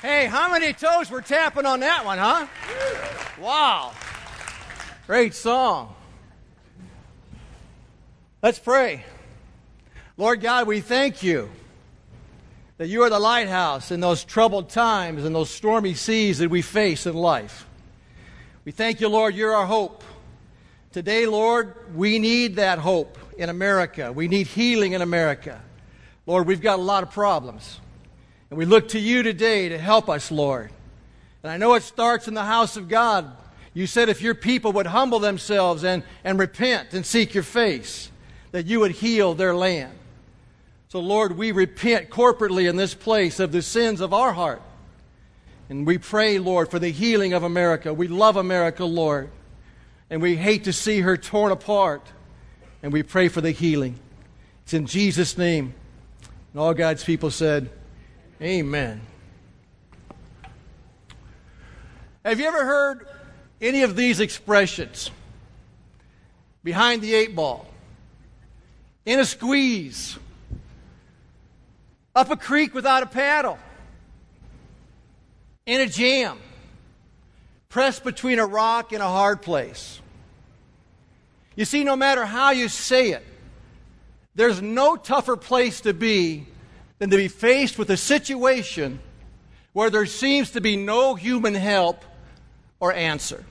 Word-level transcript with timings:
Hey, 0.00 0.26
how 0.26 0.52
many 0.52 0.72
toes 0.72 1.10
were 1.10 1.20
tapping 1.20 1.66
on 1.66 1.80
that 1.80 2.04
one, 2.04 2.18
huh? 2.18 2.46
Wow. 3.40 3.92
Great 5.08 5.34
song. 5.34 5.92
Let's 8.40 8.60
pray. 8.60 9.04
Lord 10.16 10.40
God, 10.40 10.68
we 10.68 10.80
thank 10.80 11.24
you 11.24 11.50
that 12.76 12.86
you 12.86 13.02
are 13.02 13.10
the 13.10 13.18
lighthouse 13.18 13.90
in 13.90 13.98
those 13.98 14.22
troubled 14.22 14.68
times 14.68 15.24
and 15.24 15.34
those 15.34 15.50
stormy 15.50 15.94
seas 15.94 16.38
that 16.38 16.48
we 16.48 16.62
face 16.62 17.04
in 17.04 17.14
life. 17.14 17.66
We 18.64 18.70
thank 18.70 19.00
you, 19.00 19.08
Lord, 19.08 19.34
you're 19.34 19.54
our 19.54 19.66
hope. 19.66 20.04
Today, 20.92 21.26
Lord, 21.26 21.74
we 21.96 22.20
need 22.20 22.56
that 22.56 22.78
hope 22.78 23.18
in 23.36 23.48
America. 23.48 24.12
We 24.12 24.28
need 24.28 24.46
healing 24.46 24.92
in 24.92 25.02
America. 25.02 25.60
Lord, 26.24 26.46
we've 26.46 26.60
got 26.60 26.78
a 26.78 26.82
lot 26.82 27.02
of 27.02 27.10
problems. 27.10 27.80
And 28.50 28.58
we 28.58 28.64
look 28.64 28.88
to 28.88 28.98
you 28.98 29.22
today 29.22 29.68
to 29.68 29.78
help 29.78 30.08
us, 30.08 30.30
Lord. 30.30 30.70
And 31.42 31.52
I 31.52 31.56
know 31.56 31.74
it 31.74 31.82
starts 31.82 32.28
in 32.28 32.34
the 32.34 32.44
house 32.44 32.76
of 32.76 32.88
God. 32.88 33.30
You 33.74 33.86
said 33.86 34.08
if 34.08 34.22
your 34.22 34.34
people 34.34 34.72
would 34.72 34.86
humble 34.86 35.18
themselves 35.18 35.84
and, 35.84 36.02
and 36.24 36.38
repent 36.38 36.94
and 36.94 37.04
seek 37.04 37.34
your 37.34 37.42
face, 37.42 38.10
that 38.52 38.66
you 38.66 38.80
would 38.80 38.92
heal 38.92 39.34
their 39.34 39.54
land. 39.54 39.92
So, 40.88 41.00
Lord, 41.00 41.36
we 41.36 41.52
repent 41.52 42.08
corporately 42.08 42.68
in 42.68 42.76
this 42.76 42.94
place 42.94 43.40
of 43.40 43.52
the 43.52 43.60
sins 43.60 44.00
of 44.00 44.14
our 44.14 44.32
heart. 44.32 44.62
And 45.68 45.86
we 45.86 45.98
pray, 45.98 46.38
Lord, 46.38 46.70
for 46.70 46.78
the 46.78 46.88
healing 46.88 47.34
of 47.34 47.42
America. 47.42 47.92
We 47.92 48.08
love 48.08 48.36
America, 48.36 48.86
Lord. 48.86 49.30
And 50.08 50.22
we 50.22 50.36
hate 50.36 50.64
to 50.64 50.72
see 50.72 51.00
her 51.00 51.18
torn 51.18 51.52
apart. 51.52 52.02
And 52.82 52.90
we 52.90 53.02
pray 53.02 53.28
for 53.28 53.42
the 53.42 53.50
healing. 53.50 53.98
It's 54.64 54.72
in 54.72 54.86
Jesus' 54.86 55.36
name. 55.36 55.74
And 56.52 56.60
all 56.60 56.72
God's 56.72 57.04
people 57.04 57.30
said, 57.30 57.68
Amen. 58.40 59.00
Have 62.24 62.38
you 62.38 62.46
ever 62.46 62.64
heard 62.64 63.08
any 63.60 63.82
of 63.82 63.96
these 63.96 64.20
expressions? 64.20 65.10
Behind 66.62 67.02
the 67.02 67.14
eight 67.14 67.34
ball, 67.34 67.66
in 69.06 69.18
a 69.18 69.24
squeeze, 69.24 70.18
up 72.14 72.30
a 72.30 72.36
creek 72.36 72.74
without 72.74 73.02
a 73.02 73.06
paddle, 73.06 73.58
in 75.66 75.80
a 75.80 75.86
jam, 75.86 76.38
pressed 77.68 78.04
between 78.04 78.38
a 78.38 78.46
rock 78.46 78.92
and 78.92 79.02
a 79.02 79.08
hard 79.08 79.42
place. 79.42 80.00
You 81.56 81.64
see, 81.64 81.82
no 81.82 81.96
matter 81.96 82.24
how 82.24 82.50
you 82.50 82.68
say 82.68 83.10
it, 83.10 83.24
there's 84.34 84.62
no 84.62 84.96
tougher 84.96 85.36
place 85.36 85.80
to 85.80 85.92
be 85.92 86.46
than 86.98 87.10
to 87.10 87.16
be 87.16 87.28
faced 87.28 87.78
with 87.78 87.90
a 87.90 87.96
situation 87.96 89.00
where 89.72 89.90
there 89.90 90.06
seems 90.06 90.50
to 90.52 90.60
be 90.60 90.76
no 90.76 91.14
human 91.14 91.54
help 91.54 92.04
or 92.80 92.92
answer. 92.92 93.44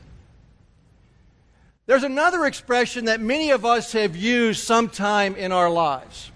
There's 1.85 2.03
another 2.03 2.45
expression 2.45 3.05
that 3.05 3.21
many 3.21 3.51
of 3.51 3.65
us 3.65 3.93
have 3.93 4.15
used 4.15 4.61
sometime 4.63 5.35
in 5.35 5.53
our 5.53 5.69
lives. 5.69 6.31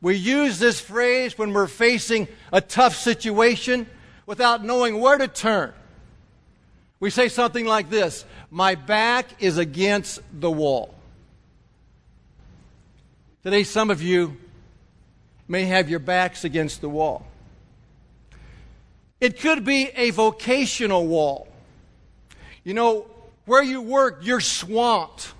We 0.00 0.14
use 0.14 0.60
this 0.60 0.80
phrase 0.80 1.36
when 1.36 1.52
we're 1.52 1.66
facing 1.66 2.28
a 2.52 2.60
tough 2.60 2.94
situation 2.94 3.88
without 4.24 4.64
knowing 4.64 5.00
where 5.00 5.18
to 5.18 5.26
turn. 5.26 5.72
We 7.00 7.10
say 7.10 7.28
something 7.28 7.66
like 7.66 7.90
this 7.90 8.24
My 8.50 8.76
back 8.76 9.42
is 9.42 9.58
against 9.58 10.20
the 10.32 10.50
wall. 10.50 10.94
Today, 13.42 13.64
some 13.64 13.90
of 13.90 14.02
you 14.02 14.36
may 15.48 15.64
have 15.64 15.88
your 15.88 15.98
backs 15.98 16.44
against 16.44 16.80
the 16.80 16.88
wall. 16.88 17.26
It 19.20 19.40
could 19.40 19.64
be 19.64 19.90
a 19.94 20.10
vocational 20.10 21.06
wall. 21.06 21.48
You 22.64 22.74
know, 22.74 23.06
where 23.44 23.62
you 23.62 23.80
work, 23.80 24.18
you're 24.22 24.40
swamped. 24.40 25.32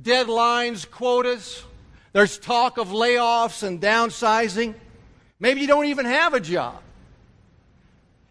Deadlines, 0.00 0.90
quotas, 0.90 1.62
there's 2.12 2.38
talk 2.38 2.78
of 2.78 2.88
layoffs 2.88 3.62
and 3.62 3.80
downsizing. 3.80 4.74
Maybe 5.38 5.60
you 5.60 5.66
don't 5.66 5.86
even 5.86 6.06
have 6.06 6.34
a 6.34 6.40
job. 6.40 6.80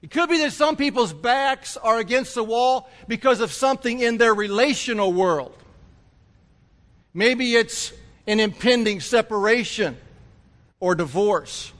It 0.01 0.11
could 0.11 0.29
be 0.29 0.37
that 0.39 0.51
some 0.51 0.75
people's 0.75 1.13
backs 1.13 1.77
are 1.77 1.99
against 1.99 2.35
the 2.35 2.43
wall 2.43 2.89
because 3.07 3.39
of 3.39 3.53
something 3.53 4.01
in 4.01 4.17
their 4.17 4.33
relational 4.33 5.13
world. 5.13 5.55
Maybe 7.13 7.55
it's 7.55 7.93
an 8.27 8.41
impending 8.41 8.99
separation 8.99 9.97
or 10.83 10.95
divorce. 10.95 11.71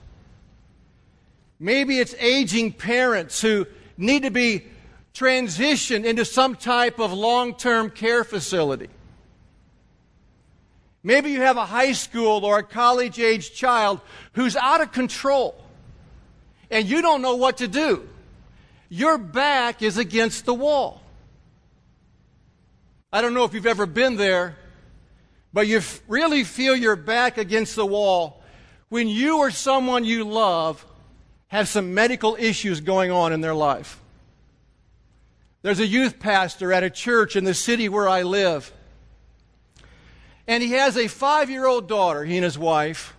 Maybe 1.60 1.98
it's 1.98 2.14
aging 2.18 2.72
parents 2.72 3.38
who 3.42 3.66
need 3.98 4.22
to 4.22 4.30
be 4.30 4.64
transitioned 5.12 6.06
into 6.06 6.24
some 6.24 6.56
type 6.56 6.98
of 6.98 7.12
long 7.12 7.54
term 7.54 7.90
care 7.90 8.24
facility. 8.24 8.88
Maybe 11.02 11.32
you 11.32 11.42
have 11.42 11.58
a 11.58 11.66
high 11.66 11.92
school 11.92 12.46
or 12.46 12.60
a 12.60 12.62
college 12.62 13.20
age 13.20 13.52
child 13.52 14.00
who's 14.32 14.56
out 14.56 14.80
of 14.80 14.90
control 14.90 15.62
and 16.70 16.88
you 16.88 17.02
don't 17.02 17.20
know 17.20 17.36
what 17.36 17.58
to 17.58 17.68
do. 17.68 18.08
Your 18.88 19.18
back 19.18 19.82
is 19.82 19.98
against 19.98 20.46
the 20.46 20.54
wall. 20.54 21.02
I 23.12 23.20
don't 23.20 23.34
know 23.34 23.44
if 23.44 23.52
you've 23.52 23.66
ever 23.66 23.84
been 23.84 24.16
there, 24.16 24.56
but 25.52 25.66
you 25.66 25.82
really 26.08 26.42
feel 26.42 26.74
your 26.74 26.96
back 26.96 27.36
against 27.36 27.76
the 27.76 27.84
wall 27.84 28.40
when 28.94 29.08
you 29.08 29.38
or 29.38 29.50
someone 29.50 30.04
you 30.04 30.22
love 30.22 30.86
have 31.48 31.66
some 31.66 31.94
medical 31.94 32.36
issues 32.38 32.80
going 32.80 33.10
on 33.10 33.32
in 33.32 33.40
their 33.40 33.52
life. 33.52 33.98
There's 35.62 35.80
a 35.80 35.86
youth 35.86 36.20
pastor 36.20 36.72
at 36.72 36.84
a 36.84 36.90
church 36.90 37.34
in 37.34 37.42
the 37.42 37.54
city 37.54 37.88
where 37.88 38.08
I 38.08 38.22
live. 38.22 38.72
And 40.46 40.62
he 40.62 40.70
has 40.74 40.96
a 40.96 41.08
five 41.08 41.50
year 41.50 41.66
old 41.66 41.88
daughter, 41.88 42.24
he 42.24 42.36
and 42.36 42.44
his 42.44 42.56
wife, 42.56 43.16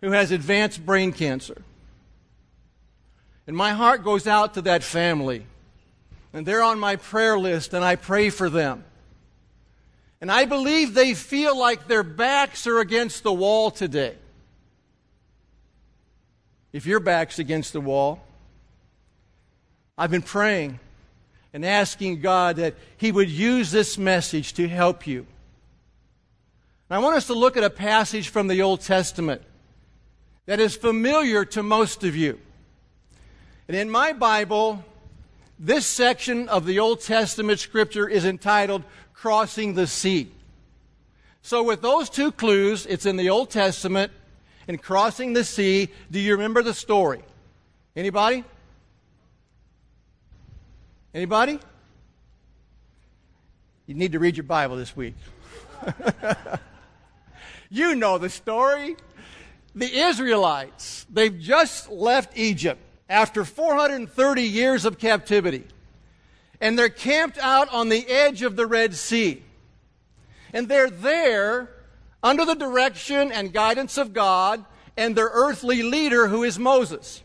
who 0.00 0.12
has 0.12 0.30
advanced 0.30 0.86
brain 0.86 1.12
cancer. 1.12 1.60
And 3.48 3.56
my 3.56 3.72
heart 3.72 4.04
goes 4.04 4.28
out 4.28 4.54
to 4.54 4.62
that 4.62 4.84
family. 4.84 5.44
And 6.32 6.46
they're 6.46 6.62
on 6.62 6.78
my 6.78 6.94
prayer 6.94 7.36
list, 7.36 7.74
and 7.74 7.84
I 7.84 7.96
pray 7.96 8.30
for 8.30 8.48
them. 8.48 8.84
And 10.20 10.30
I 10.30 10.44
believe 10.44 10.94
they 10.94 11.14
feel 11.14 11.58
like 11.58 11.88
their 11.88 12.04
backs 12.04 12.68
are 12.68 12.78
against 12.78 13.24
the 13.24 13.32
wall 13.32 13.72
today 13.72 14.14
if 16.72 16.86
your 16.86 17.00
back's 17.00 17.38
against 17.38 17.72
the 17.72 17.80
wall. 17.80 18.22
I've 19.98 20.10
been 20.10 20.22
praying 20.22 20.78
and 21.52 21.64
asking 21.64 22.20
God 22.20 22.56
that 22.56 22.74
He 22.96 23.12
would 23.12 23.30
use 23.30 23.70
this 23.70 23.98
message 23.98 24.54
to 24.54 24.68
help 24.68 25.06
you. 25.06 25.26
And 26.88 26.96
I 26.96 26.98
want 26.98 27.16
us 27.16 27.26
to 27.26 27.34
look 27.34 27.56
at 27.56 27.64
a 27.64 27.70
passage 27.70 28.28
from 28.28 28.48
the 28.48 28.62
Old 28.62 28.80
Testament 28.80 29.42
that 30.46 30.60
is 30.60 30.76
familiar 30.76 31.44
to 31.46 31.62
most 31.62 32.02
of 32.02 32.16
you. 32.16 32.38
And 33.68 33.76
in 33.76 33.90
my 33.90 34.12
Bible, 34.12 34.84
this 35.58 35.86
section 35.86 36.48
of 36.48 36.66
the 36.66 36.78
Old 36.80 37.00
Testament 37.00 37.60
scripture 37.60 38.08
is 38.08 38.24
entitled 38.24 38.82
Crossing 39.12 39.74
the 39.74 39.86
Sea. 39.86 40.32
So, 41.42 41.62
with 41.62 41.80
those 41.80 42.10
two 42.10 42.32
clues, 42.32 42.86
it's 42.86 43.06
in 43.06 43.16
the 43.16 43.30
Old 43.30 43.50
Testament, 43.50 44.12
in 44.70 44.78
crossing 44.78 45.32
the 45.32 45.42
sea. 45.42 45.88
Do 46.12 46.20
you 46.20 46.34
remember 46.34 46.62
the 46.62 46.72
story? 46.72 47.24
Anybody? 47.96 48.44
Anybody? 51.12 51.58
You 53.88 53.94
need 53.94 54.12
to 54.12 54.20
read 54.20 54.36
your 54.36 54.44
Bible 54.44 54.76
this 54.76 54.96
week. 54.96 55.16
you 57.68 57.96
know 57.96 58.18
the 58.18 58.30
story. 58.30 58.94
The 59.74 59.92
Israelites, 59.92 61.04
they've 61.10 61.36
just 61.36 61.90
left 61.90 62.38
Egypt 62.38 62.80
after 63.08 63.44
430 63.44 64.42
years 64.42 64.84
of 64.84 65.00
captivity. 65.00 65.64
And 66.60 66.78
they're 66.78 66.88
camped 66.88 67.38
out 67.38 67.68
on 67.72 67.88
the 67.88 68.06
edge 68.06 68.42
of 68.42 68.54
the 68.54 68.68
Red 68.68 68.94
Sea. 68.94 69.42
And 70.52 70.68
they're 70.68 70.90
there 70.90 71.70
under 72.22 72.44
the 72.44 72.54
direction 72.54 73.32
and 73.32 73.52
guidance 73.52 73.98
of 73.98 74.12
God 74.12 74.64
and 75.00 75.16
their 75.16 75.30
earthly 75.32 75.82
leader, 75.82 76.28
who 76.28 76.42
is 76.42 76.58
Moses. 76.58 77.22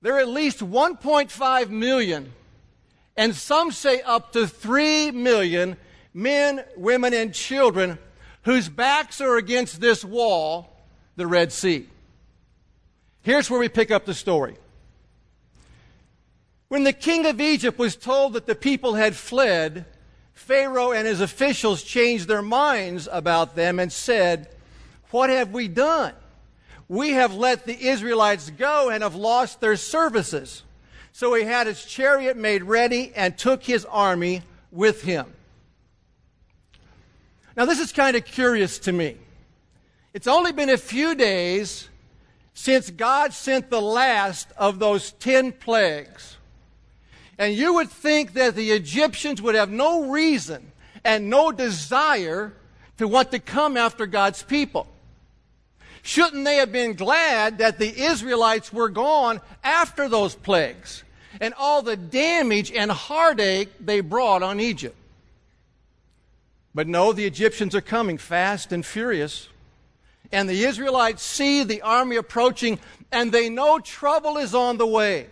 There 0.00 0.16
are 0.16 0.20
at 0.20 0.28
least 0.28 0.60
1.5 0.60 1.68
million, 1.68 2.32
and 3.18 3.34
some 3.34 3.70
say 3.70 4.00
up 4.00 4.32
to 4.32 4.46
3 4.46 5.10
million 5.10 5.76
men, 6.14 6.64
women, 6.74 7.12
and 7.12 7.34
children 7.34 7.98
whose 8.44 8.70
backs 8.70 9.20
are 9.20 9.36
against 9.36 9.82
this 9.82 10.02
wall, 10.06 10.74
the 11.16 11.26
Red 11.26 11.52
Sea. 11.52 11.86
Here's 13.20 13.50
where 13.50 13.60
we 13.60 13.68
pick 13.68 13.90
up 13.90 14.06
the 14.06 14.14
story. 14.14 14.56
When 16.68 16.84
the 16.84 16.94
king 16.94 17.26
of 17.26 17.42
Egypt 17.42 17.78
was 17.78 17.94
told 17.94 18.32
that 18.32 18.46
the 18.46 18.54
people 18.54 18.94
had 18.94 19.14
fled, 19.14 19.84
Pharaoh 20.32 20.92
and 20.92 21.06
his 21.06 21.20
officials 21.20 21.82
changed 21.82 22.26
their 22.26 22.40
minds 22.40 23.06
about 23.12 23.54
them 23.54 23.78
and 23.78 23.92
said, 23.92 24.48
What 25.10 25.30
have 25.30 25.52
we 25.52 25.68
done? 25.68 26.12
We 26.88 27.12
have 27.12 27.34
let 27.34 27.66
the 27.66 27.88
Israelites 27.88 28.50
go 28.50 28.90
and 28.90 29.02
have 29.02 29.14
lost 29.14 29.60
their 29.60 29.76
services. 29.76 30.62
So 31.12 31.34
he 31.34 31.44
had 31.44 31.66
his 31.66 31.84
chariot 31.84 32.36
made 32.36 32.62
ready 32.62 33.12
and 33.14 33.36
took 33.36 33.62
his 33.62 33.84
army 33.86 34.42
with 34.70 35.02
him. 35.02 35.26
Now, 37.56 37.64
this 37.64 37.80
is 37.80 37.90
kind 37.90 38.16
of 38.16 38.24
curious 38.24 38.78
to 38.80 38.92
me. 38.92 39.16
It's 40.12 40.26
only 40.26 40.52
been 40.52 40.68
a 40.68 40.76
few 40.76 41.14
days 41.14 41.88
since 42.52 42.90
God 42.90 43.32
sent 43.32 43.70
the 43.70 43.80
last 43.80 44.48
of 44.56 44.78
those 44.78 45.12
ten 45.12 45.52
plagues. 45.52 46.36
And 47.38 47.54
you 47.54 47.74
would 47.74 47.90
think 47.90 48.34
that 48.34 48.54
the 48.54 48.70
Egyptians 48.70 49.42
would 49.42 49.54
have 49.54 49.70
no 49.70 50.10
reason 50.10 50.72
and 51.04 51.30
no 51.30 51.52
desire 51.52 52.54
to 52.98 53.08
want 53.08 53.30
to 53.32 53.38
come 53.38 53.76
after 53.76 54.06
God's 54.06 54.42
people. 54.42 54.86
Shouldn't 56.06 56.44
they 56.44 56.58
have 56.58 56.70
been 56.70 56.94
glad 56.94 57.58
that 57.58 57.80
the 57.80 58.04
Israelites 58.04 58.72
were 58.72 58.88
gone 58.88 59.40
after 59.64 60.08
those 60.08 60.36
plagues 60.36 61.02
and 61.40 61.52
all 61.58 61.82
the 61.82 61.96
damage 61.96 62.70
and 62.70 62.92
heartache 62.92 63.70
they 63.80 63.98
brought 64.02 64.44
on 64.44 64.60
Egypt? 64.60 64.94
But 66.72 66.86
no, 66.86 67.12
the 67.12 67.24
Egyptians 67.24 67.74
are 67.74 67.80
coming 67.80 68.18
fast 68.18 68.70
and 68.70 68.86
furious. 68.86 69.48
And 70.30 70.48
the 70.48 70.62
Israelites 70.62 71.24
see 71.24 71.64
the 71.64 71.82
army 71.82 72.14
approaching 72.14 72.78
and 73.10 73.32
they 73.32 73.48
know 73.48 73.80
trouble 73.80 74.36
is 74.36 74.54
on 74.54 74.76
the 74.76 74.86
way. 74.86 75.26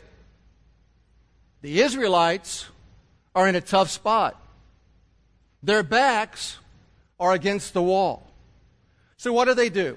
The 1.62 1.82
Israelites 1.82 2.66
are 3.32 3.46
in 3.46 3.54
a 3.54 3.60
tough 3.60 3.90
spot. 3.90 4.42
Their 5.62 5.84
backs 5.84 6.58
are 7.20 7.32
against 7.32 7.74
the 7.74 7.82
wall. 7.82 8.28
So 9.18 9.32
what 9.32 9.44
do 9.44 9.54
they 9.54 9.68
do? 9.68 9.96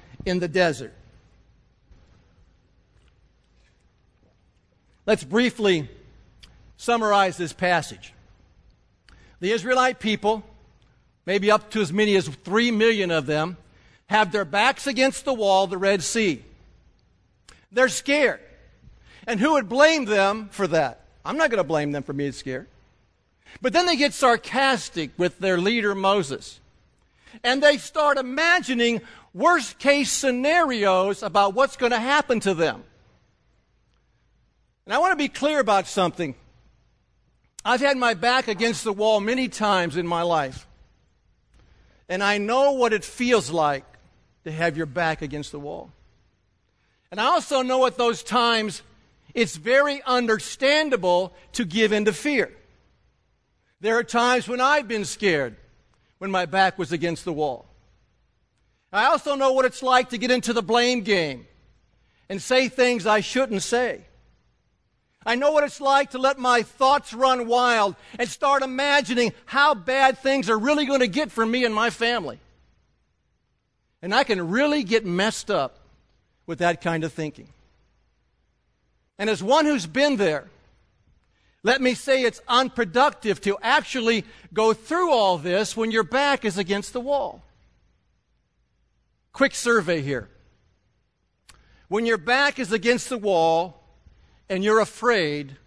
in 0.25 0.39
the 0.39 0.47
desert. 0.47 0.93
Let's 5.05 5.23
briefly 5.23 5.89
summarize 6.77 7.37
this 7.37 7.53
passage. 7.53 8.13
The 9.39 9.51
Israelite 9.51 9.99
people, 9.99 10.43
maybe 11.25 11.49
up 11.49 11.71
to 11.71 11.81
as 11.81 11.91
many 11.91 12.15
as 12.15 12.27
three 12.27 12.71
million 12.71 13.11
of 13.11 13.25
them, 13.25 13.57
have 14.07 14.31
their 14.31 14.45
backs 14.45 14.87
against 14.87 15.25
the 15.25 15.33
wall, 15.33 15.67
the 15.67 15.77
Red 15.77 16.03
Sea. 16.03 16.43
They're 17.71 17.89
scared. 17.89 18.41
And 19.25 19.39
who 19.39 19.53
would 19.53 19.69
blame 19.69 20.05
them 20.05 20.49
for 20.51 20.67
that? 20.67 21.05
I'm 21.23 21.37
not 21.37 21.49
going 21.49 21.59
to 21.59 21.63
blame 21.63 21.91
them 21.91 22.03
for 22.03 22.13
being 22.13 22.31
scared. 22.31 22.67
But 23.61 23.73
then 23.73 23.85
they 23.85 23.95
get 23.95 24.13
sarcastic 24.13 25.11
with 25.17 25.39
their 25.39 25.57
leader 25.57 25.93
Moses. 25.95 26.59
And 27.43 27.61
they 27.61 27.77
start 27.77 28.17
imagining 28.17 29.01
worst 29.33 29.79
case 29.79 30.11
scenarios 30.11 31.23
about 31.23 31.53
what's 31.53 31.77
going 31.77 31.91
to 31.91 31.99
happen 31.99 32.39
to 32.41 32.53
them. 32.53 32.83
And 34.85 34.93
I 34.93 34.97
want 34.97 35.11
to 35.11 35.17
be 35.17 35.27
clear 35.27 35.59
about 35.59 35.87
something. 35.87 36.35
I've 37.63 37.81
had 37.81 37.97
my 37.97 38.13
back 38.13 38.47
against 38.47 38.83
the 38.83 38.93
wall 38.93 39.19
many 39.19 39.47
times 39.47 39.95
in 39.95 40.07
my 40.07 40.23
life. 40.23 40.67
And 42.09 42.23
I 42.23 42.39
know 42.39 42.73
what 42.73 42.91
it 42.91 43.05
feels 43.05 43.51
like 43.51 43.85
to 44.43 44.51
have 44.51 44.75
your 44.75 44.87
back 44.87 45.21
against 45.21 45.51
the 45.51 45.59
wall. 45.59 45.91
And 47.11 47.21
I 47.21 47.25
also 47.25 47.61
know 47.61 47.85
at 47.85 47.97
those 47.97 48.23
times 48.23 48.81
it's 49.33 49.55
very 49.55 50.01
understandable 50.03 51.33
to 51.53 51.63
give 51.63 51.91
in 51.93 52.05
to 52.05 52.13
fear. 52.13 52.51
There 53.79 53.97
are 53.97 54.03
times 54.03 54.47
when 54.47 54.61
I've 54.61 54.87
been 54.87 55.05
scared 55.05 55.55
when 56.17 56.31
my 56.31 56.45
back 56.45 56.77
was 56.77 56.91
against 56.91 57.25
the 57.25 57.33
wall. 57.33 57.70
I 58.91 59.05
also 59.05 59.35
know 59.35 59.53
what 59.53 59.65
it's 59.65 59.81
like 59.81 60.09
to 60.09 60.17
get 60.17 60.31
into 60.31 60.53
the 60.53 60.61
blame 60.61 61.01
game 61.01 61.47
and 62.29 62.41
say 62.41 62.67
things 62.67 63.05
I 63.05 63.21
shouldn't 63.21 63.63
say. 63.63 64.01
I 65.25 65.35
know 65.35 65.51
what 65.51 65.63
it's 65.63 65.79
like 65.79 66.11
to 66.11 66.17
let 66.17 66.39
my 66.39 66.63
thoughts 66.63 67.13
run 67.13 67.47
wild 67.47 67.95
and 68.17 68.27
start 68.27 68.63
imagining 68.63 69.33
how 69.45 69.75
bad 69.75 70.17
things 70.17 70.49
are 70.49 70.57
really 70.57 70.85
going 70.85 71.01
to 71.01 71.07
get 71.07 71.31
for 71.31 71.45
me 71.45 71.63
and 71.63 71.75
my 71.75 71.89
family. 71.89 72.39
And 74.01 74.15
I 74.15 74.23
can 74.23 74.49
really 74.49 74.83
get 74.83 75.05
messed 75.05 75.51
up 75.51 75.77
with 76.47 76.59
that 76.59 76.81
kind 76.81 77.03
of 77.03 77.13
thinking. 77.13 77.47
And 79.19 79.29
as 79.29 79.43
one 79.43 79.65
who's 79.65 79.85
been 79.85 80.17
there, 80.17 80.49
let 81.63 81.79
me 81.79 81.93
say 81.93 82.23
it's 82.23 82.41
unproductive 82.47 83.39
to 83.41 83.59
actually 83.61 84.25
go 84.51 84.73
through 84.73 85.11
all 85.11 85.37
this 85.37 85.77
when 85.77 85.91
your 85.91 86.03
back 86.03 86.43
is 86.43 86.57
against 86.57 86.93
the 86.93 86.99
wall. 86.99 87.43
Quick 89.33 89.55
survey 89.55 90.01
here. 90.01 90.29
When 91.87 92.05
your 92.05 92.17
back 92.17 92.59
is 92.59 92.71
against 92.71 93.09
the 93.09 93.17
wall 93.17 93.83
and 94.49 94.63
you're 94.63 94.79
afraid, 94.79 95.57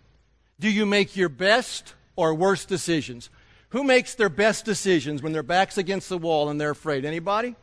do 0.61 0.71
you 0.71 0.87
make 0.87 1.17
your 1.17 1.29
best 1.29 1.95
or 2.17 2.35
worst 2.35 2.69
decisions? 2.69 3.31
Who 3.71 3.85
makes 3.85 4.15
their 4.15 4.29
best 4.29 4.65
decisions 4.65 5.23
when 5.23 5.33
their 5.33 5.43
back's 5.43 5.79
against 5.79 6.09
the 6.09 6.19
wall 6.19 6.49
and 6.49 6.61
they're 6.61 6.71
afraid? 6.71 7.05
Anybody? 7.05 7.57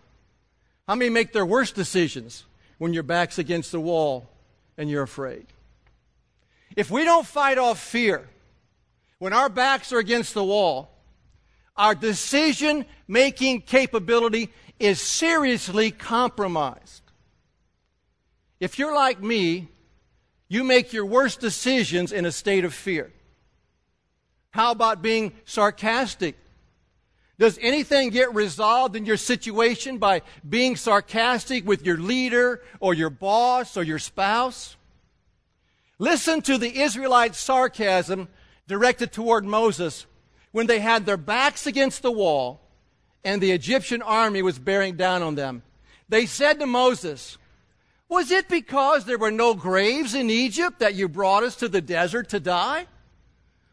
How 0.88 0.95
many 0.95 1.09
make 1.09 1.31
their 1.31 1.45
worst 1.45 1.75
decisions 1.75 2.45
when 2.77 2.94
your 2.94 3.03
back's 3.03 3.38
against 3.39 3.71
the 3.71 3.80
wall 3.80 4.30
and 4.77 4.89
you're 4.89 5.03
afraid? 5.03 5.45
If 6.75 6.89
we 6.89 7.03
don't 7.03 7.25
fight 7.25 7.57
off 7.57 7.80
fear, 7.80 8.27
when 9.19 9.33
our 9.33 9.50
backs 9.50 9.94
are 9.94 10.00
against 10.00 10.33
the 10.33 10.44
wall, 10.44 10.92
our 11.77 11.95
decision 11.95 12.86
making 13.07 13.62
capability 13.62 14.50
is 14.81 15.00
seriously 15.00 15.92
compromised. 15.92 17.04
If 18.60 18.80
you're 18.80 18.95
like 18.95 19.22
me, 19.22 19.69
you 20.48 20.63
make 20.63 20.92
your 20.92 21.06
worst 21.06 21.39
decisions 21.39 22.12
in 22.12 22.25
a 22.25 22.32
state 22.32 22.65
of 22.65 22.74
fear. 22.74 23.12
How 24.51 24.72
about 24.72 25.01
being 25.01 25.34
sarcastic? 25.46 26.36
Does 27.39 27.58
anything 27.62 28.10
get 28.10 28.36
resolved 28.36 28.96
in 28.96 29.06
your 29.06 29.17
situation 29.17 29.98
by 29.98 30.22
being 30.48 30.75
sarcastic 30.75 31.65
with 31.65 31.86
your 31.86 31.98
leader 31.98 32.62
or 32.79 32.94
your 32.94 33.10
boss 33.10 33.77
or 33.77 33.84
your 33.84 34.00
spouse? 34.00 34.75
Listen 35.98 36.41
to 36.41 36.58
the 36.58 36.82
Israelite 36.82 37.36
sarcasm 37.36 38.27
directed 38.67 39.12
toward 39.12 39.46
Moses 39.46 40.06
when 40.51 40.67
they 40.67 40.79
had 40.79 41.06
their 41.06 41.17
backs 41.17 41.65
against 41.65 42.01
the 42.01 42.12
wall 42.12 42.62
and 43.24 43.42
the 43.42 43.51
Egyptian 43.51 44.01
army 44.01 44.42
was 44.42 44.60
bearing 44.60 44.96
down 44.96 45.22
on 45.22 45.36
them. 45.36 45.63
They 46.10 46.25
said 46.25 46.60
to 46.60 46.66
Moses, 46.66 47.38
Was 48.10 48.32
it 48.32 48.50
because 48.50 49.06
there 49.06 49.18
were 49.18 49.32
no 49.32 49.54
graves 49.54 50.13
in 50.13 50.30
Egypt 50.30 50.80
that 50.80 50.96
you 50.96 51.08
brought 51.08 51.44
us 51.44 51.56
to 51.58 51.68
the 51.68 51.82
desert 51.82 52.30
to 52.30 52.40
die? 52.40 52.88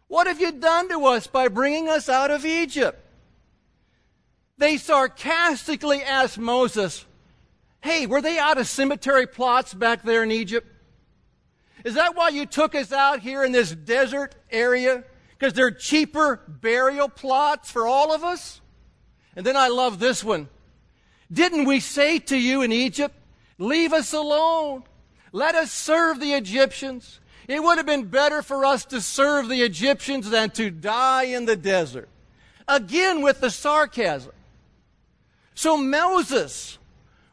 What 0.06 0.26
have 0.26 0.40
you 0.40 0.52
done 0.52 0.88
to 0.88 1.06
us 1.06 1.26
by 1.26 1.48
bringing 1.48 1.88
us 1.88 2.08
out 2.08 2.30
of 2.30 2.46
Egypt? 2.46 3.04
They 4.56 4.76
sarcastically 4.76 6.02
asked 6.02 6.38
Moses, 6.38 7.04
Hey, 7.80 8.06
were 8.06 8.20
they 8.20 8.38
out 8.38 8.58
of 8.58 8.66
cemetery 8.66 9.26
plots 9.26 9.72
back 9.72 10.02
there 10.02 10.22
in 10.22 10.32
Egypt? 10.32 10.66
Is 11.84 11.94
that 11.94 12.16
why 12.16 12.30
you 12.30 12.44
took 12.44 12.74
us 12.74 12.92
out 12.92 13.20
here 13.20 13.44
in 13.44 13.52
this 13.52 13.70
desert 13.70 14.34
area? 14.50 15.04
Because 15.38 15.52
they're 15.52 15.70
cheaper 15.70 16.40
burial 16.48 17.08
plots 17.08 17.70
for 17.70 17.86
all 17.86 18.12
of 18.12 18.24
us? 18.24 18.60
And 19.38 19.46
then 19.46 19.56
I 19.56 19.68
love 19.68 20.00
this 20.00 20.24
one. 20.24 20.48
Didn't 21.32 21.66
we 21.66 21.78
say 21.78 22.18
to 22.18 22.36
you 22.36 22.62
in 22.62 22.72
Egypt, 22.72 23.14
leave 23.56 23.92
us 23.92 24.12
alone? 24.12 24.82
Let 25.30 25.54
us 25.54 25.70
serve 25.70 26.18
the 26.18 26.32
Egyptians. 26.32 27.20
It 27.46 27.62
would 27.62 27.76
have 27.76 27.86
been 27.86 28.06
better 28.06 28.42
for 28.42 28.64
us 28.64 28.84
to 28.86 29.00
serve 29.00 29.48
the 29.48 29.62
Egyptians 29.62 30.28
than 30.28 30.50
to 30.50 30.72
die 30.72 31.26
in 31.26 31.44
the 31.44 31.54
desert. 31.54 32.08
Again 32.66 33.22
with 33.22 33.40
the 33.40 33.48
sarcasm. 33.48 34.32
So 35.54 35.76
Moses, 35.76 36.76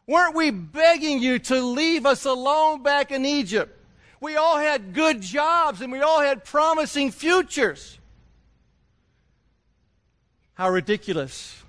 weren't 0.06 0.36
we 0.36 0.52
begging 0.52 1.20
you 1.20 1.40
to 1.40 1.60
leave 1.60 2.06
us 2.06 2.24
alone 2.24 2.84
back 2.84 3.10
in 3.10 3.26
Egypt? 3.26 3.76
We 4.20 4.36
all 4.36 4.58
had 4.58 4.94
good 4.94 5.22
jobs 5.22 5.80
and 5.80 5.90
we 5.90 6.02
all 6.02 6.20
had 6.20 6.44
promising 6.44 7.10
futures. 7.10 7.98
How 10.54 10.70
ridiculous. 10.70 11.64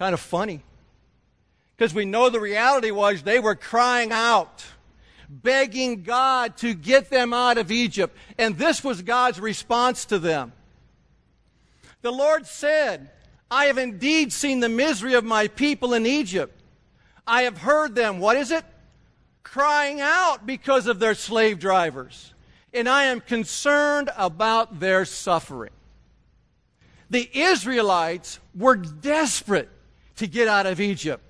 Kind 0.00 0.14
of 0.14 0.20
funny. 0.20 0.62
Because 1.76 1.92
we 1.92 2.06
know 2.06 2.30
the 2.30 2.40
reality 2.40 2.90
was 2.90 3.22
they 3.22 3.38
were 3.38 3.54
crying 3.54 4.12
out, 4.12 4.64
begging 5.28 6.04
God 6.04 6.56
to 6.58 6.72
get 6.72 7.10
them 7.10 7.34
out 7.34 7.58
of 7.58 7.70
Egypt. 7.70 8.16
And 8.38 8.56
this 8.56 8.82
was 8.82 9.02
God's 9.02 9.38
response 9.38 10.06
to 10.06 10.18
them. 10.18 10.54
The 12.00 12.10
Lord 12.10 12.46
said, 12.46 13.10
I 13.50 13.66
have 13.66 13.76
indeed 13.76 14.32
seen 14.32 14.60
the 14.60 14.70
misery 14.70 15.12
of 15.12 15.24
my 15.24 15.48
people 15.48 15.92
in 15.92 16.06
Egypt. 16.06 16.58
I 17.26 17.42
have 17.42 17.58
heard 17.58 17.94
them, 17.94 18.20
what 18.20 18.38
is 18.38 18.50
it? 18.50 18.64
Crying 19.42 20.00
out 20.00 20.46
because 20.46 20.86
of 20.86 20.98
their 20.98 21.14
slave 21.14 21.58
drivers. 21.58 22.32
And 22.72 22.88
I 22.88 23.04
am 23.04 23.20
concerned 23.20 24.08
about 24.16 24.80
their 24.80 25.04
suffering. 25.04 25.72
The 27.10 27.28
Israelites 27.34 28.40
were 28.54 28.76
desperate 28.76 29.68
to 30.20 30.26
get 30.26 30.48
out 30.48 30.66
of 30.66 30.80
Egypt 30.80 31.22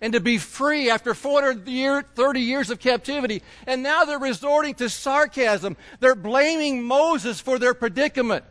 and 0.00 0.12
to 0.12 0.20
be 0.20 0.38
free 0.38 0.90
after 0.90 1.14
430 1.14 2.40
years 2.40 2.70
of 2.70 2.78
captivity. 2.78 3.42
And 3.66 3.82
now 3.82 4.04
they're 4.04 4.18
resorting 4.18 4.74
to 4.74 4.90
sarcasm. 4.90 5.76
They're 6.00 6.14
blaming 6.14 6.82
Moses 6.82 7.40
for 7.40 7.58
their 7.58 7.72
predicament. 7.72 8.44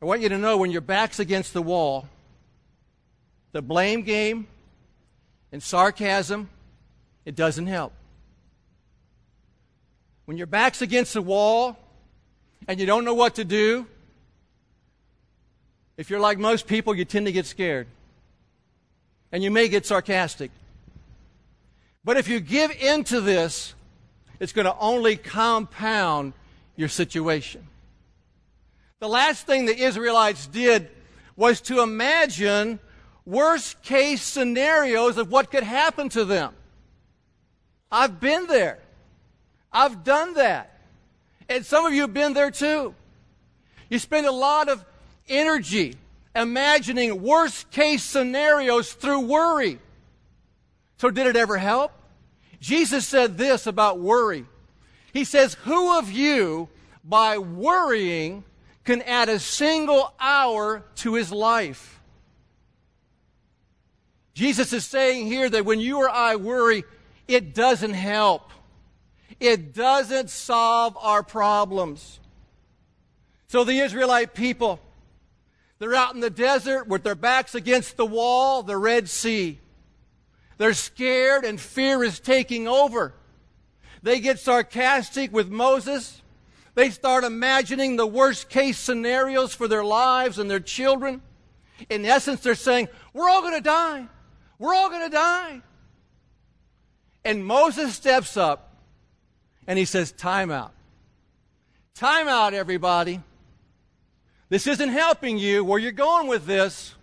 I 0.00 0.06
want 0.06 0.22
you 0.22 0.28
to 0.30 0.38
know 0.38 0.56
when 0.56 0.70
your 0.70 0.80
back's 0.80 1.18
against 1.18 1.52
the 1.52 1.62
wall, 1.62 2.08
the 3.52 3.62
blame 3.62 4.02
game 4.02 4.46
and 5.52 5.62
sarcasm, 5.62 6.48
it 7.24 7.34
doesn't 7.34 7.66
help. 7.66 7.92
When 10.24 10.36
your 10.36 10.46
back's 10.46 10.82
against 10.82 11.14
the 11.14 11.22
wall 11.22 11.76
and 12.66 12.78
you 12.78 12.86
don't 12.86 13.04
know 13.04 13.14
what 13.14 13.36
to 13.36 13.44
do, 13.44 13.86
if 15.98 16.08
you're 16.08 16.20
like 16.20 16.38
most 16.38 16.66
people, 16.66 16.94
you 16.94 17.04
tend 17.04 17.26
to 17.26 17.32
get 17.32 17.44
scared. 17.44 17.88
And 19.32 19.42
you 19.42 19.50
may 19.50 19.68
get 19.68 19.84
sarcastic. 19.84 20.50
But 22.04 22.16
if 22.16 22.28
you 22.28 22.40
give 22.40 22.70
in 22.70 23.04
to 23.04 23.20
this, 23.20 23.74
it's 24.40 24.52
going 24.52 24.64
to 24.64 24.78
only 24.78 25.16
compound 25.16 26.32
your 26.76 26.88
situation. 26.88 27.66
The 29.00 29.08
last 29.08 29.44
thing 29.44 29.66
the 29.66 29.76
Israelites 29.76 30.46
did 30.46 30.88
was 31.36 31.60
to 31.62 31.82
imagine 31.82 32.78
worst 33.26 33.82
case 33.82 34.22
scenarios 34.22 35.18
of 35.18 35.30
what 35.30 35.50
could 35.50 35.64
happen 35.64 36.08
to 36.10 36.24
them. 36.24 36.54
I've 37.90 38.20
been 38.20 38.46
there. 38.46 38.78
I've 39.72 40.04
done 40.04 40.34
that. 40.34 40.78
And 41.48 41.66
some 41.66 41.84
of 41.84 41.92
you 41.92 42.02
have 42.02 42.14
been 42.14 42.34
there 42.34 42.52
too. 42.52 42.94
You 43.90 43.98
spend 43.98 44.26
a 44.26 44.32
lot 44.32 44.68
of 44.68 44.84
energy 45.28 45.94
imagining 46.34 47.22
worst 47.22 47.70
case 47.70 48.02
scenarios 48.02 48.92
through 48.92 49.20
worry. 49.20 49.78
So, 50.98 51.10
did 51.10 51.26
it 51.26 51.36
ever 51.36 51.56
help? 51.56 51.92
Jesus 52.60 53.06
said 53.06 53.38
this 53.38 53.66
about 53.66 54.00
worry. 54.00 54.44
He 55.12 55.24
says, 55.24 55.54
Who 55.64 55.98
of 55.98 56.10
you, 56.10 56.68
by 57.04 57.38
worrying, 57.38 58.44
can 58.84 59.02
add 59.02 59.28
a 59.28 59.38
single 59.38 60.12
hour 60.18 60.84
to 60.96 61.14
his 61.14 61.30
life? 61.30 62.00
Jesus 64.34 64.72
is 64.72 64.84
saying 64.84 65.26
here 65.26 65.48
that 65.50 65.64
when 65.64 65.80
you 65.80 65.98
or 65.98 66.08
I 66.08 66.36
worry, 66.36 66.84
it 67.26 67.54
doesn't 67.54 67.94
help. 67.94 68.50
It 69.40 69.74
doesn't 69.74 70.30
solve 70.30 70.96
our 71.00 71.22
problems. 71.22 72.20
So 73.48 73.64
the 73.64 73.80
Israelite 73.80 74.34
people, 74.34 74.80
they're 75.78 75.94
out 75.94 76.14
in 76.14 76.20
the 76.20 76.30
desert 76.30 76.88
with 76.88 77.04
their 77.04 77.14
backs 77.14 77.54
against 77.54 77.96
the 77.96 78.06
wall, 78.06 78.62
the 78.62 78.76
Red 78.76 79.08
Sea. 79.08 79.60
They're 80.56 80.74
scared 80.74 81.44
and 81.44 81.60
fear 81.60 82.02
is 82.02 82.18
taking 82.18 82.66
over. 82.66 83.14
They 84.02 84.20
get 84.20 84.38
sarcastic 84.38 85.32
with 85.32 85.48
Moses. 85.48 86.20
They 86.74 86.90
start 86.90 87.24
imagining 87.24 87.96
the 87.96 88.06
worst 88.06 88.48
case 88.48 88.78
scenarios 88.78 89.54
for 89.54 89.68
their 89.68 89.84
lives 89.84 90.38
and 90.38 90.50
their 90.50 90.60
children. 90.60 91.22
In 91.88 92.04
essence, 92.04 92.40
they're 92.40 92.54
saying, 92.56 92.88
We're 93.12 93.28
all 93.28 93.42
going 93.42 93.54
to 93.54 93.60
die. 93.60 94.06
We're 94.58 94.74
all 94.74 94.90
going 94.90 95.08
to 95.08 95.14
die. 95.14 95.62
And 97.24 97.44
Moses 97.44 97.94
steps 97.94 98.36
up 98.36 98.76
and 99.66 99.78
he 99.78 99.84
says, 99.84 100.10
Time 100.10 100.50
out. 100.50 100.72
Time 101.94 102.28
out, 102.28 102.54
everybody. 102.54 103.20
This 104.48 104.66
isn't 104.66 104.88
helping 104.88 105.38
you 105.38 105.64
where 105.64 105.78
you're 105.78 105.92
going 105.92 106.26
with 106.26 106.46
this. 106.46 106.94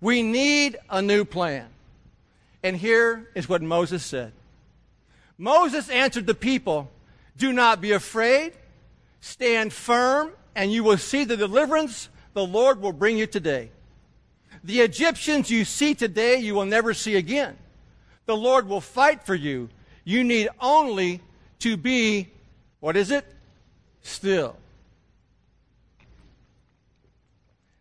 We 0.00 0.22
need 0.22 0.76
a 0.90 1.00
new 1.00 1.24
plan. 1.24 1.68
And 2.62 2.76
here 2.76 3.30
is 3.34 3.48
what 3.48 3.62
Moses 3.62 4.04
said 4.04 4.32
Moses 5.38 5.88
answered 5.90 6.26
the 6.26 6.34
people, 6.34 6.90
Do 7.36 7.52
not 7.52 7.80
be 7.80 7.92
afraid, 7.92 8.54
stand 9.20 9.72
firm, 9.72 10.32
and 10.54 10.72
you 10.72 10.84
will 10.84 10.98
see 10.98 11.24
the 11.24 11.36
deliverance 11.36 12.08
the 12.32 12.46
Lord 12.46 12.80
will 12.80 12.92
bring 12.92 13.18
you 13.18 13.26
today. 13.26 13.70
The 14.62 14.80
Egyptians 14.80 15.50
you 15.50 15.64
see 15.64 15.94
today, 15.94 16.38
you 16.38 16.54
will 16.54 16.64
never 16.64 16.94
see 16.94 17.16
again. 17.16 17.56
The 18.26 18.36
Lord 18.36 18.68
will 18.68 18.80
fight 18.80 19.24
for 19.24 19.34
you. 19.34 19.68
You 20.04 20.24
need 20.24 20.48
only 20.60 21.20
to 21.60 21.76
be, 21.76 22.30
what 22.80 22.96
is 22.96 23.10
it? 23.10 23.26
Still. 24.02 24.56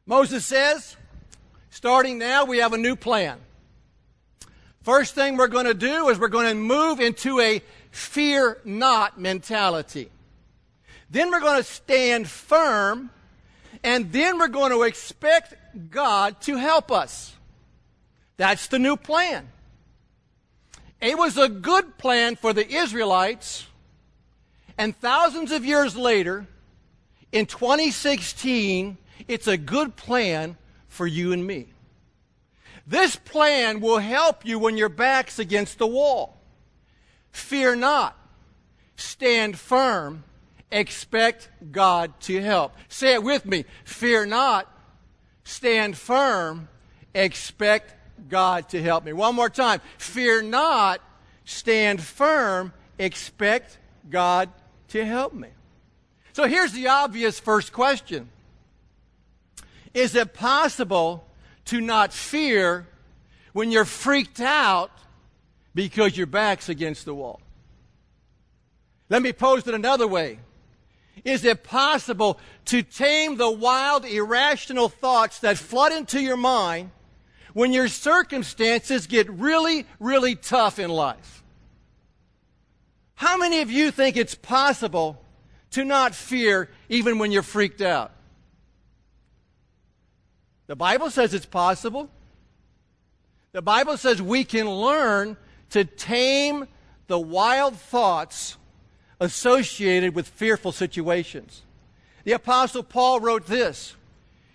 Moses 0.05 0.45
says, 0.45 0.97
starting 1.69 2.17
now, 2.17 2.45
we 2.45 2.57
have 2.57 2.73
a 2.73 2.77
new 2.77 2.95
plan. 2.95 3.39
First 4.83 5.15
thing 5.15 5.37
we're 5.37 5.47
going 5.47 5.65
to 5.65 5.73
do 5.73 6.09
is 6.09 6.19
we're 6.19 6.27
going 6.27 6.47
to 6.49 6.55
move 6.55 6.99
into 6.99 7.39
a 7.39 7.61
fear 7.91 8.59
not 8.65 9.19
mentality. 9.19 10.09
Then 11.09 11.31
we're 11.31 11.39
going 11.39 11.61
to 11.61 11.63
stand 11.63 12.27
firm, 12.27 13.09
and 13.83 14.11
then 14.11 14.39
we're 14.39 14.47
going 14.47 14.71
to 14.71 14.83
expect 14.83 15.55
God 15.89 16.41
to 16.41 16.57
help 16.57 16.91
us. 16.91 17.33
That's 18.35 18.67
the 18.67 18.79
new 18.79 18.97
plan. 18.97 19.47
It 20.99 21.17
was 21.17 21.37
a 21.37 21.47
good 21.47 21.97
plan 21.97 22.35
for 22.35 22.51
the 22.51 22.69
Israelites 22.69 23.67
and 24.77 24.97
thousands 24.99 25.51
of 25.51 25.65
years 25.65 25.95
later, 25.95 26.47
in 27.31 27.45
2016, 27.45 28.97
it's 29.27 29.47
a 29.47 29.57
good 29.57 29.95
plan 29.95 30.57
for 30.87 31.07
you 31.07 31.31
and 31.33 31.45
me. 31.45 31.67
This 32.85 33.15
plan 33.15 33.79
will 33.79 33.99
help 33.99 34.45
you 34.45 34.59
when 34.59 34.77
your 34.77 34.89
back's 34.89 35.39
against 35.39 35.77
the 35.77 35.87
wall. 35.87 36.37
Fear 37.31 37.77
not. 37.77 38.17
Stand 38.95 39.57
firm. 39.57 40.23
Expect 40.71 41.49
God 41.71 42.19
to 42.21 42.41
help. 42.41 42.73
Say 42.89 43.13
it 43.13 43.23
with 43.23 43.45
me. 43.45 43.65
Fear 43.85 44.25
not. 44.25 44.67
Stand 45.43 45.97
firm. 45.97 46.67
Expect 47.13 47.95
God 48.29 48.69
to 48.69 48.81
help 48.81 49.03
me. 49.03 49.13
One 49.13 49.35
more 49.35 49.49
time. 49.49 49.81
Fear 49.97 50.43
not. 50.43 50.99
Stand 51.45 52.01
firm. 52.01 52.73
Expect 52.97 53.77
God 54.09 54.49
to 54.89 55.05
help 55.05 55.33
me. 55.33 55.49
So 56.33 56.47
here's 56.47 56.71
the 56.71 56.87
obvious 56.87 57.39
first 57.39 57.71
question 57.71 58.29
Is 59.93 60.15
it 60.15 60.33
possible 60.33 61.25
to 61.65 61.79
not 61.79 62.13
fear 62.13 62.87
when 63.53 63.71
you're 63.71 63.85
freaked 63.85 64.39
out 64.39 64.91
because 65.75 66.17
your 66.17 66.27
back's 66.27 66.69
against 66.69 67.05
the 67.05 67.13
wall? 67.13 67.41
Let 69.09 69.21
me 69.21 69.33
pose 69.33 69.67
it 69.67 69.73
another 69.73 70.07
way. 70.07 70.39
Is 71.23 71.45
it 71.45 71.63
possible 71.63 72.39
to 72.65 72.81
tame 72.81 73.37
the 73.37 73.51
wild, 73.51 74.05
irrational 74.05 74.89
thoughts 74.89 75.39
that 75.39 75.57
flood 75.57 75.91
into 75.91 76.19
your 76.19 76.37
mind 76.37 76.89
when 77.53 77.71
your 77.71 77.87
circumstances 77.87 79.05
get 79.05 79.29
really, 79.29 79.85
really 79.99 80.35
tough 80.35 80.79
in 80.79 80.89
life? 80.89 81.43
How 83.15 83.37
many 83.37 83.61
of 83.61 83.71
you 83.71 83.91
think 83.91 84.17
it's 84.17 84.35
possible 84.35 85.23
to 85.71 85.85
not 85.85 86.15
fear 86.15 86.69
even 86.89 87.19
when 87.19 87.31
you're 87.31 87.43
freaked 87.43 87.81
out? 87.81 88.11
The 90.67 90.75
Bible 90.75 91.09
says 91.09 91.33
it's 91.33 91.45
possible. 91.45 92.09
The 93.51 93.61
Bible 93.61 93.97
says 93.97 94.21
we 94.21 94.43
can 94.43 94.69
learn 94.69 95.37
to 95.71 95.85
tame 95.85 96.67
the 97.07 97.19
wild 97.19 97.75
thoughts 97.75 98.57
associated 99.19 100.15
with 100.15 100.27
fearful 100.27 100.71
situations. 100.71 101.61
The 102.23 102.31
Apostle 102.33 102.83
Paul 102.83 103.19
wrote 103.19 103.45
this. 103.45 103.95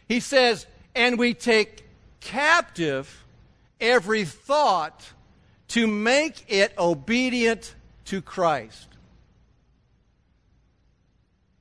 He 0.08 0.20
says, 0.20 0.66
And 0.94 1.18
we 1.18 1.34
take 1.34 1.84
captive 2.20 3.24
every 3.80 4.24
thought 4.24 5.12
to 5.68 5.86
make 5.86 6.44
it 6.48 6.72
obedient 6.78 7.74
to 8.06 8.22
Christ. 8.22 8.88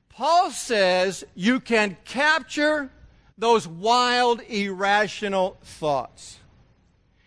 Paul 0.08 0.50
says 0.50 1.24
you 1.34 1.60
can 1.60 1.96
capture 2.04 2.90
those 3.38 3.66
wild, 3.66 4.42
irrational 4.48 5.56
thoughts. 5.62 6.38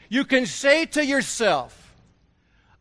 you 0.10 0.26
can 0.26 0.46
say 0.46 0.86
to 0.86 1.06
yourself, 1.06 1.94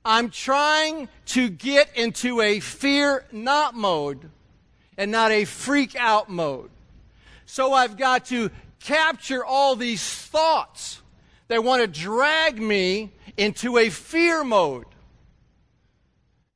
I'm 0.04 0.30
trying 0.30 1.08
to 1.26 1.48
get 1.48 1.96
into 1.96 2.40
a 2.40 2.58
fear 2.58 3.24
not 3.30 3.74
mode 3.74 4.30
and 4.96 5.12
not 5.12 5.30
a 5.30 5.44
freak 5.44 5.94
out 5.94 6.28
mode. 6.28 6.70
So 7.46 7.72
I've 7.72 7.96
got 7.96 8.26
to 8.26 8.50
capture 8.80 9.44
all 9.44 9.76
these 9.76 10.02
thoughts 10.02 11.00
that 11.48 11.62
want 11.62 11.82
to 11.82 11.86
drag 11.86 12.60
me 12.60 13.12
into 13.36 13.78
a 13.78 13.90
fear 13.90 14.42
mode. 14.42 14.86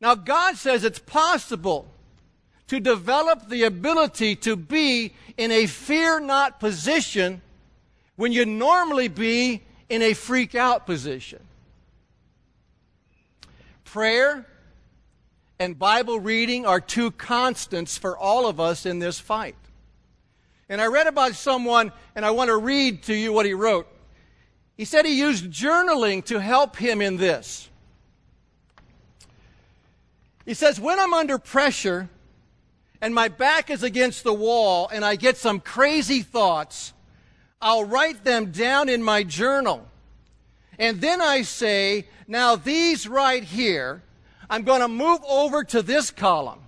Now, 0.00 0.14
God 0.14 0.56
says 0.56 0.84
it's 0.84 0.98
possible 0.98 1.86
to 2.68 2.80
develop 2.80 3.48
the 3.48 3.64
ability 3.64 4.36
to 4.36 4.56
be 4.56 5.12
in 5.36 5.50
a 5.50 5.66
fear 5.66 6.20
not 6.20 6.60
position 6.60 7.42
when 8.16 8.32
you 8.32 8.46
normally 8.46 9.08
be 9.08 9.62
in 9.88 10.02
a 10.02 10.14
freak 10.14 10.54
out 10.54 10.86
position. 10.86 11.40
Prayer 13.84 14.46
and 15.58 15.78
Bible 15.78 16.18
reading 16.18 16.66
are 16.66 16.80
two 16.80 17.10
constants 17.12 17.98
for 17.98 18.16
all 18.16 18.46
of 18.46 18.58
us 18.58 18.86
in 18.86 18.98
this 18.98 19.20
fight. 19.20 19.56
And 20.68 20.80
I 20.80 20.86
read 20.86 21.06
about 21.06 21.34
someone, 21.34 21.92
and 22.16 22.24
I 22.24 22.30
want 22.30 22.48
to 22.48 22.56
read 22.56 23.02
to 23.04 23.14
you 23.14 23.32
what 23.32 23.46
he 23.46 23.52
wrote. 23.52 23.86
He 24.76 24.84
said 24.84 25.04
he 25.04 25.18
used 25.18 25.50
journaling 25.50 26.24
to 26.24 26.40
help 26.40 26.76
him 26.76 27.00
in 27.00 27.18
this. 27.18 27.68
He 30.44 30.54
says, 30.54 30.80
When 30.80 30.98
I'm 30.98 31.14
under 31.14 31.38
pressure 31.38 32.08
and 33.00 33.14
my 33.14 33.28
back 33.28 33.70
is 33.70 33.82
against 33.82 34.24
the 34.24 34.34
wall 34.34 34.88
and 34.92 35.04
I 35.04 35.16
get 35.16 35.36
some 35.36 35.60
crazy 35.60 36.22
thoughts, 36.22 36.92
I'll 37.60 37.84
write 37.84 38.24
them 38.24 38.50
down 38.50 38.88
in 38.88 39.02
my 39.02 39.22
journal. 39.22 39.86
And 40.78 41.00
then 41.00 41.20
I 41.20 41.42
say, 41.42 42.06
now 42.26 42.56
these 42.56 43.08
right 43.08 43.44
here, 43.44 44.02
I'm 44.50 44.62
going 44.62 44.80
to 44.80 44.88
move 44.88 45.20
over 45.28 45.64
to 45.64 45.82
this 45.82 46.10
column. 46.10 46.60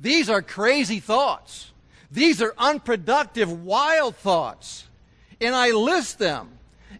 These 0.00 0.28
are 0.28 0.42
crazy 0.42 1.00
thoughts. 1.00 1.70
These 2.10 2.42
are 2.42 2.54
unproductive, 2.58 3.64
wild 3.64 4.16
thoughts. 4.16 4.88
And 5.40 5.54
I 5.54 5.70
list 5.70 6.18
them. 6.18 6.50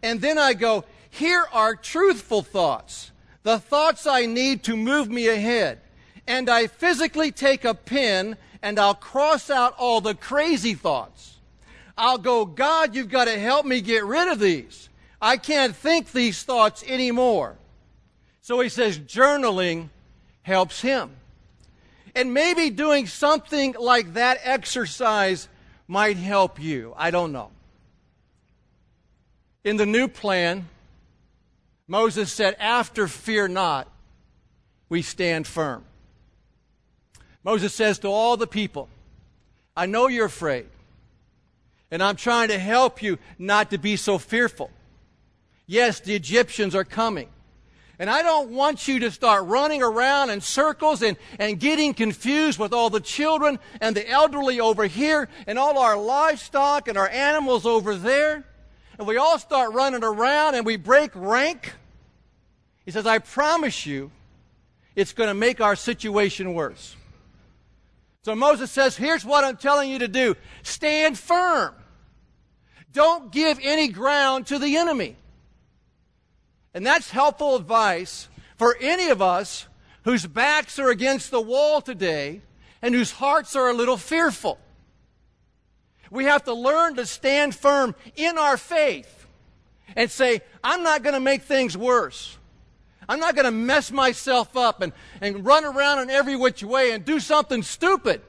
And 0.02 0.20
then 0.20 0.38
I 0.38 0.54
go, 0.54 0.84
here 1.10 1.44
are 1.52 1.76
truthful 1.76 2.42
thoughts, 2.42 3.10
the 3.42 3.58
thoughts 3.58 4.06
I 4.06 4.24
need 4.24 4.62
to 4.64 4.76
move 4.76 5.10
me 5.10 5.28
ahead. 5.28 5.80
And 6.26 6.48
I 6.48 6.68
physically 6.68 7.32
take 7.32 7.64
a 7.64 7.74
pen 7.74 8.36
and 8.62 8.78
I'll 8.78 8.94
cross 8.94 9.50
out 9.50 9.74
all 9.76 10.00
the 10.00 10.14
crazy 10.14 10.74
thoughts. 10.74 11.36
I'll 11.98 12.18
go, 12.18 12.46
God, 12.46 12.94
you've 12.94 13.10
got 13.10 13.26
to 13.26 13.38
help 13.38 13.66
me 13.66 13.80
get 13.80 14.04
rid 14.04 14.28
of 14.28 14.38
these. 14.38 14.88
I 15.20 15.36
can't 15.36 15.74
think 15.74 16.12
these 16.12 16.42
thoughts 16.42 16.82
anymore. 16.86 17.56
So 18.40 18.60
he 18.60 18.68
says 18.68 18.98
journaling 18.98 19.88
helps 20.42 20.80
him. 20.80 21.10
And 22.14 22.34
maybe 22.34 22.70
doing 22.70 23.06
something 23.06 23.74
like 23.78 24.14
that 24.14 24.38
exercise 24.42 25.48
might 25.88 26.16
help 26.16 26.60
you. 26.60 26.94
I 26.96 27.10
don't 27.10 27.32
know. 27.32 27.50
In 29.64 29.76
the 29.76 29.86
new 29.86 30.08
plan, 30.08 30.68
Moses 31.86 32.32
said, 32.32 32.56
After 32.58 33.06
fear 33.06 33.48
not, 33.48 33.88
we 34.88 35.02
stand 35.02 35.46
firm. 35.46 35.84
Moses 37.44 37.74
says 37.74 37.98
to 38.00 38.08
all 38.08 38.36
the 38.36 38.46
people, 38.46 38.88
I 39.76 39.86
know 39.86 40.08
you're 40.08 40.26
afraid, 40.26 40.66
and 41.90 42.02
I'm 42.02 42.16
trying 42.16 42.48
to 42.48 42.58
help 42.58 43.02
you 43.02 43.18
not 43.38 43.70
to 43.70 43.78
be 43.78 43.96
so 43.96 44.18
fearful. 44.18 44.70
Yes, 45.66 46.00
the 46.00 46.14
Egyptians 46.14 46.74
are 46.74 46.84
coming. 46.84 47.28
And 47.98 48.10
I 48.10 48.22
don't 48.22 48.50
want 48.50 48.88
you 48.88 48.98
to 49.00 49.10
start 49.10 49.46
running 49.46 49.82
around 49.82 50.30
in 50.30 50.40
circles 50.40 51.02
and, 51.02 51.16
and 51.38 51.60
getting 51.60 51.94
confused 51.94 52.58
with 52.58 52.72
all 52.72 52.90
the 52.90 53.00
children 53.00 53.58
and 53.80 53.94
the 53.94 54.08
elderly 54.08 54.58
over 54.58 54.86
here 54.86 55.28
and 55.46 55.58
all 55.58 55.78
our 55.78 55.96
livestock 55.96 56.88
and 56.88 56.98
our 56.98 57.08
animals 57.08 57.64
over 57.64 57.94
there. 57.94 58.44
And 58.98 59.06
we 59.06 59.18
all 59.18 59.38
start 59.38 59.72
running 59.72 60.02
around 60.02 60.56
and 60.56 60.66
we 60.66 60.76
break 60.76 61.12
rank. 61.14 61.74
He 62.84 62.90
says, 62.90 63.06
I 63.06 63.18
promise 63.18 63.86
you, 63.86 64.10
it's 64.96 65.12
going 65.12 65.28
to 65.28 65.34
make 65.34 65.60
our 65.60 65.76
situation 65.76 66.54
worse. 66.54 66.96
So 68.24 68.34
Moses 68.36 68.70
says, 68.70 68.96
Here's 68.96 69.24
what 69.24 69.44
I'm 69.44 69.56
telling 69.56 69.90
you 69.90 69.98
to 70.00 70.08
do 70.08 70.36
stand 70.62 71.18
firm. 71.18 71.74
Don't 72.92 73.32
give 73.32 73.58
any 73.62 73.88
ground 73.88 74.46
to 74.48 74.58
the 74.58 74.76
enemy. 74.76 75.16
And 76.74 76.86
that's 76.86 77.10
helpful 77.10 77.56
advice 77.56 78.28
for 78.56 78.76
any 78.80 79.08
of 79.08 79.20
us 79.20 79.66
whose 80.04 80.26
backs 80.26 80.78
are 80.78 80.90
against 80.90 81.30
the 81.30 81.40
wall 81.40 81.80
today 81.80 82.42
and 82.80 82.94
whose 82.94 83.10
hearts 83.10 83.56
are 83.56 83.70
a 83.70 83.74
little 83.74 83.96
fearful. 83.96 84.58
We 86.10 86.24
have 86.24 86.44
to 86.44 86.54
learn 86.54 86.96
to 86.96 87.06
stand 87.06 87.54
firm 87.54 87.94
in 88.16 88.36
our 88.36 88.56
faith 88.56 89.26
and 89.96 90.10
say, 90.10 90.42
I'm 90.62 90.82
not 90.82 91.02
going 91.02 91.14
to 91.14 91.20
make 91.20 91.42
things 91.42 91.76
worse. 91.76 92.36
I'm 93.12 93.20
not 93.20 93.34
going 93.34 93.44
to 93.44 93.50
mess 93.50 93.92
myself 93.92 94.56
up 94.56 94.80
and, 94.80 94.90
and 95.20 95.44
run 95.44 95.66
around 95.66 95.98
in 95.98 96.08
every 96.08 96.34
which 96.34 96.64
way 96.64 96.92
and 96.92 97.04
do 97.04 97.20
something 97.20 97.62
stupid. 97.62 98.22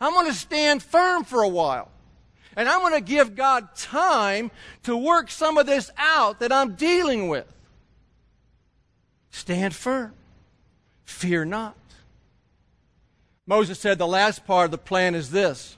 I'm 0.00 0.12
going 0.12 0.26
to 0.26 0.34
stand 0.34 0.82
firm 0.82 1.22
for 1.22 1.40
a 1.40 1.48
while. 1.48 1.88
And 2.56 2.68
I'm 2.68 2.80
going 2.80 2.94
to 2.94 3.00
give 3.00 3.36
God 3.36 3.76
time 3.76 4.50
to 4.82 4.96
work 4.96 5.30
some 5.30 5.56
of 5.56 5.66
this 5.66 5.92
out 5.96 6.40
that 6.40 6.50
I'm 6.50 6.74
dealing 6.74 7.28
with. 7.28 7.46
Stand 9.30 9.72
firm. 9.72 10.14
Fear 11.04 11.44
not. 11.44 11.76
Moses 13.46 13.78
said 13.78 13.98
the 13.98 14.06
last 14.08 14.44
part 14.44 14.64
of 14.64 14.72
the 14.72 14.78
plan 14.78 15.14
is 15.14 15.30
this 15.30 15.76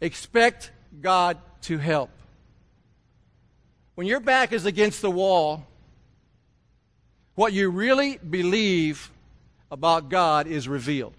expect 0.00 0.72
God 1.00 1.38
to 1.62 1.78
help. 1.78 2.10
When 3.94 4.08
your 4.08 4.18
back 4.18 4.52
is 4.52 4.66
against 4.66 5.02
the 5.02 5.10
wall, 5.12 5.68
what 7.34 7.52
you 7.52 7.70
really 7.70 8.18
believe 8.18 9.10
about 9.70 10.08
God 10.08 10.46
is 10.46 10.68
revealed. 10.68 11.14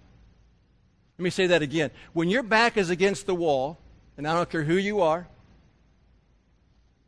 Let 1.18 1.22
me 1.22 1.30
say 1.30 1.46
that 1.48 1.62
again. 1.62 1.90
When 2.12 2.28
your 2.28 2.42
back 2.42 2.76
is 2.76 2.90
against 2.90 3.26
the 3.26 3.34
wall, 3.34 3.78
and 4.16 4.26
I 4.26 4.34
don't 4.34 4.48
care 4.48 4.64
who 4.64 4.76
you 4.76 5.00
are, 5.00 5.26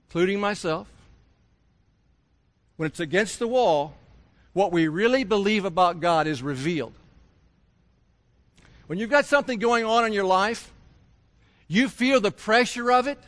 including 0.09 0.41
myself, 0.41 0.89
when 2.77 2.87
it's 2.87 3.01
against 3.01 3.39
the 3.39 3.49
wall, 3.49 3.95
what 4.53 4.73
we 4.73 4.89
really 4.89 5.25
believe 5.25 5.65
about 5.65 6.01
God 6.01 6.27
is 6.27 6.43
revealed. 6.43 6.95
When 8.87 8.99
you've 8.99 9.11
got 9.11 9.27
something 9.27 9.59
going 9.59 9.85
on 9.85 10.07
in 10.07 10.13
your 10.13 10.25
life, 10.25 10.73
you 11.67 11.89
feel 11.89 12.21
the 12.21 12.31
pressure 12.31 12.91
of 12.91 13.07
it, 13.07 13.19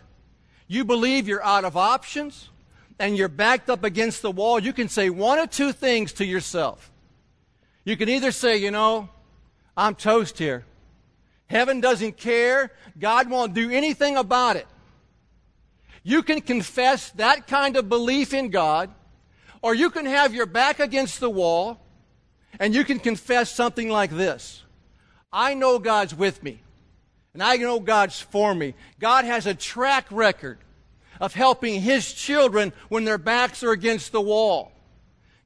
you 0.66 0.84
believe 0.84 1.28
you're 1.28 1.44
out 1.44 1.64
of 1.64 1.76
options, 1.76 2.48
and 3.00 3.16
you're 3.16 3.28
backed 3.28 3.70
up 3.70 3.82
against 3.82 4.20
the 4.20 4.30
wall, 4.30 4.60
you 4.60 4.74
can 4.74 4.88
say 4.88 5.08
one 5.08 5.38
or 5.38 5.46
two 5.46 5.72
things 5.72 6.12
to 6.12 6.24
yourself. 6.24 6.92
You 7.82 7.96
can 7.96 8.10
either 8.10 8.30
say, 8.30 8.58
you 8.58 8.70
know, 8.70 9.08
I'm 9.74 9.94
toast 9.94 10.38
here. 10.38 10.66
Heaven 11.46 11.80
doesn't 11.80 12.18
care. 12.18 12.70
God 12.98 13.30
won't 13.30 13.54
do 13.54 13.70
anything 13.70 14.18
about 14.18 14.56
it. 14.56 14.66
You 16.02 16.22
can 16.22 16.42
confess 16.42 17.10
that 17.12 17.46
kind 17.46 17.76
of 17.76 17.88
belief 17.88 18.34
in 18.34 18.50
God, 18.50 18.90
or 19.62 19.74
you 19.74 19.88
can 19.90 20.04
have 20.04 20.34
your 20.34 20.46
back 20.46 20.78
against 20.78 21.20
the 21.20 21.30
wall 21.30 21.80
and 22.58 22.74
you 22.74 22.84
can 22.84 22.98
confess 22.98 23.50
something 23.50 23.88
like 23.88 24.10
this 24.10 24.62
I 25.32 25.54
know 25.54 25.78
God's 25.78 26.14
with 26.14 26.42
me, 26.42 26.60
and 27.32 27.42
I 27.42 27.56
know 27.56 27.80
God's 27.80 28.20
for 28.20 28.54
me. 28.54 28.74
God 28.98 29.24
has 29.24 29.46
a 29.46 29.54
track 29.54 30.06
record 30.10 30.58
of 31.20 31.34
helping 31.34 31.80
His 31.80 32.12
children 32.12 32.72
when 32.88 33.04
their 33.04 33.18
backs 33.18 33.62
are 33.62 33.72
against 33.72 34.12
the 34.12 34.20
wall. 34.20 34.72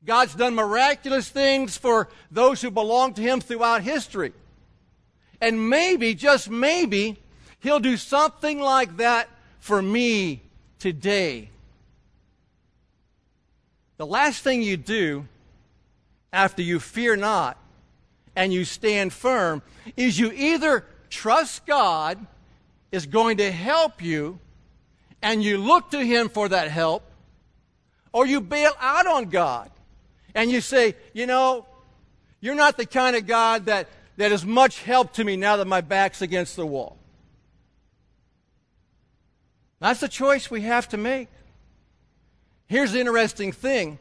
God's 0.05 0.35
done 0.35 0.55
miraculous 0.55 1.29
things 1.29 1.77
for 1.77 2.09
those 2.31 2.63
who 2.63 2.71
belong 2.71 3.15
to 3.15 3.23
Him 3.23 3.41
throughout 3.41 3.83
history. 3.83 4.33
And 5.41 5.69
maybe, 5.69 6.15
just 6.15 6.49
maybe, 6.49 7.19
He'll 7.61 7.81
do 7.81 7.97
something 7.97 8.61
like 8.61 8.99
that 8.99 9.29
for 9.59 9.81
me 9.81 10.43
today. 10.79 11.49
The 13.97 14.07
last 14.07 14.43
thing 14.43 14.63
you 14.63 14.77
do 14.77 15.27
after 16.33 16.63
you 16.63 16.81
fear 16.81 17.17
not 17.17 17.57
and 18.37 18.53
you 18.53 18.65
stand 18.65 19.13
firm 19.13 19.63
is 19.97 20.19
you 20.19 20.33
either 20.33 20.85
trust 21.09 21.65
God 21.65 22.27
is 22.93 23.07
going 23.07 23.39
to 23.39 23.51
help 23.51 24.03
you 24.03 24.39
and 25.25 25.43
you 25.43 25.57
look 25.57 25.91
to 25.91 26.05
Him 26.05 26.29
for 26.29 26.51
that 26.51 26.71
help, 26.71 27.03
or 28.13 28.27
you 28.27 28.41
bail 28.41 28.73
out 28.79 29.07
on 29.07 29.31
God 29.31 29.71
and 30.35 30.51
you 30.51 30.61
say, 30.61 30.95
you 31.15 31.27
know, 31.27 31.67
you're 32.41 32.55
not 32.55 32.77
the 32.77 32.87
kind 32.87 33.17
of 33.17 33.27
God 33.27 33.67
that 33.67 33.89
that 34.17 34.31
is 34.31 34.45
much 34.45 34.83
help 34.83 35.15
to 35.15 35.25
me 35.25 35.37
now 35.37 35.57
that 35.57 35.67
my 35.67 35.81
back's 35.81 36.23
against 36.23 36.55
the 36.55 36.67
wall. 36.67 36.99
That's 39.81 40.01
the 40.01 40.09
choice 40.09 40.51
we 40.51 40.61
have 40.61 40.89
to 40.91 40.97
make. 40.97 41.29
Here's 42.67 42.93
the 42.93 43.01
interesting 43.01 43.51
thing 43.51 43.99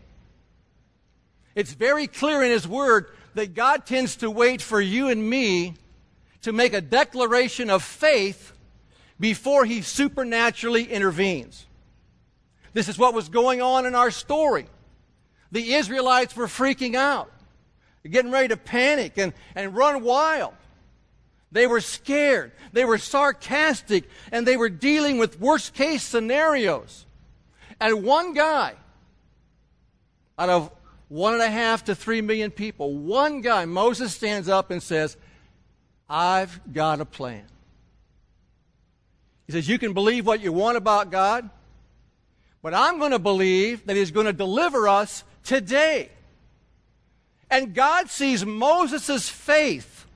it's 1.56 1.74
very 1.74 2.08
clear 2.08 2.44
in 2.44 2.52
His 2.52 2.68
Word 2.68 3.08
that 3.36 3.54
God 3.54 3.86
tends 3.86 4.18
to 4.18 4.30
wait 4.30 4.62
for 4.62 4.82
you 4.82 5.08
and 5.08 5.30
me 5.30 5.76
to 6.42 6.52
make 6.52 6.74
a 6.74 6.82
declaration 6.82 7.70
of 7.70 7.82
faith 7.82 8.53
before 9.20 9.66
He 9.66 9.82
supernaturally 9.82 10.84
intervenes. 10.84 11.66
This 12.74 12.90
is 12.90 12.98
what 12.98 13.14
was 13.14 13.30
going 13.30 13.62
on 13.62 13.86
in 13.86 13.96
our 13.96 14.12
story. 14.12 14.68
The 15.52 15.74
Israelites 15.74 16.36
were 16.36 16.48
freaking 16.48 16.96
out, 16.96 17.32
getting 18.10 18.32
ready 18.32 18.48
to 18.50 18.58
panic 18.58 19.18
and, 19.18 19.34
and 19.56 19.76
run 19.76 20.04
wild. 20.04 20.54
They 21.52 21.68
were 21.68 21.82
scared. 21.82 22.52
They 22.72 22.84
were 22.84 22.98
sarcastic 22.98 24.10
and 24.32 24.46
they 24.46 24.58
were 24.58 24.70
dealing 24.70 25.20
with 25.20 25.40
worst 25.40 25.76
case 25.76 26.02
scenarios. 26.02 27.06
And 27.80 28.04
one 28.04 28.34
guy 28.34 28.74
out 30.40 30.50
of 30.50 30.72
one 31.10 31.34
and 31.34 31.44
a 31.44 31.52
half 31.52 31.86
to 31.86 31.94
three 31.94 32.22
million 32.22 32.50
people, 32.50 32.96
one 32.96 33.42
guy, 33.42 33.66
Moses 33.66 34.16
stands 34.16 34.50
up 34.50 34.72
and 34.72 34.82
says, 34.82 35.16
I've 36.10 36.60
got 36.74 37.00
a 37.00 37.06
plan. 37.06 37.46
He 39.48 39.54
says, 39.54 39.68
You 39.68 39.80
can 39.80 39.94
believe 39.94 40.26
what 40.26 40.42
you 40.42 40.52
want 40.52 40.78
about 40.78 41.12
God, 41.12 41.50
but 42.62 42.74
I'm 42.74 43.00
going 43.00 43.12
to 43.12 43.20
believe 43.20 43.86
that 43.88 43.96
He's 43.96 44.12
going 44.12 44.26
to 44.26 44.34
deliver 44.34 44.88
us 44.88 45.24
today. 45.44 46.10
And 47.50 47.76
God 47.76 48.10
sees 48.10 48.46
Moses' 48.46 49.30
faith. 49.30 50.08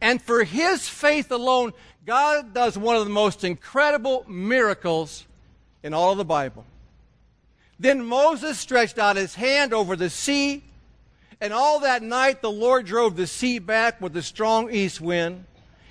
And 0.00 0.22
for 0.22 0.44
his 0.44 0.88
faith 0.88 1.30
alone, 1.30 1.72
God 2.04 2.54
does 2.54 2.78
one 2.78 2.96
of 2.96 3.04
the 3.04 3.10
most 3.10 3.44
incredible 3.44 4.24
miracles 4.28 5.26
in 5.82 5.94
all 5.94 6.12
of 6.12 6.18
the 6.18 6.24
Bible. 6.24 6.64
Then 7.80 8.04
Moses 8.04 8.58
stretched 8.58 8.98
out 8.98 9.16
his 9.16 9.34
hand 9.34 9.72
over 9.72 9.96
the 9.96 10.10
sea, 10.10 10.62
and 11.40 11.52
all 11.52 11.80
that 11.80 12.02
night 12.02 12.42
the 12.42 12.50
Lord 12.50 12.86
drove 12.86 13.16
the 13.16 13.26
sea 13.26 13.58
back 13.58 14.00
with 14.00 14.16
a 14.16 14.22
strong 14.22 14.70
east 14.70 15.00
wind 15.00 15.44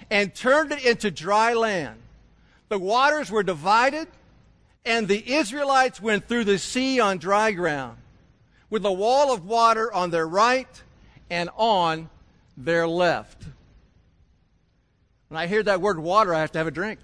and 0.10 0.34
turned 0.34 0.71
it 0.71 0.86
into 0.86 1.12
dry 1.12 1.53
land. 1.53 1.97
The 2.69 2.80
waters 2.80 3.32
were 3.32 3.43
divided, 3.43 4.08
and 4.86 5.08
the 5.08 5.34
Israelites 5.34 6.01
went 6.01 6.27
through 6.27 6.43
the 6.45 6.58
sea 6.58 6.99
on 6.99 7.17
dry 7.17 7.51
ground, 7.51 7.97
with 8.69 8.86
a 8.86 8.91
wall 8.91 9.34
of 9.34 9.45
water 9.45 9.91
on 9.93 10.12
their 10.12 10.27
right 10.27 10.84
and 11.30 11.49
on 11.56 12.10
their 12.58 12.88
left. 12.88 13.43
When 15.30 15.39
I 15.39 15.47
hear 15.47 15.63
that 15.63 15.82
word 15.82 15.99
water, 15.99 16.34
I 16.34 16.41
have 16.41 16.51
to 16.53 16.58
have 16.58 16.67
a 16.67 16.71
drink. 16.71 16.99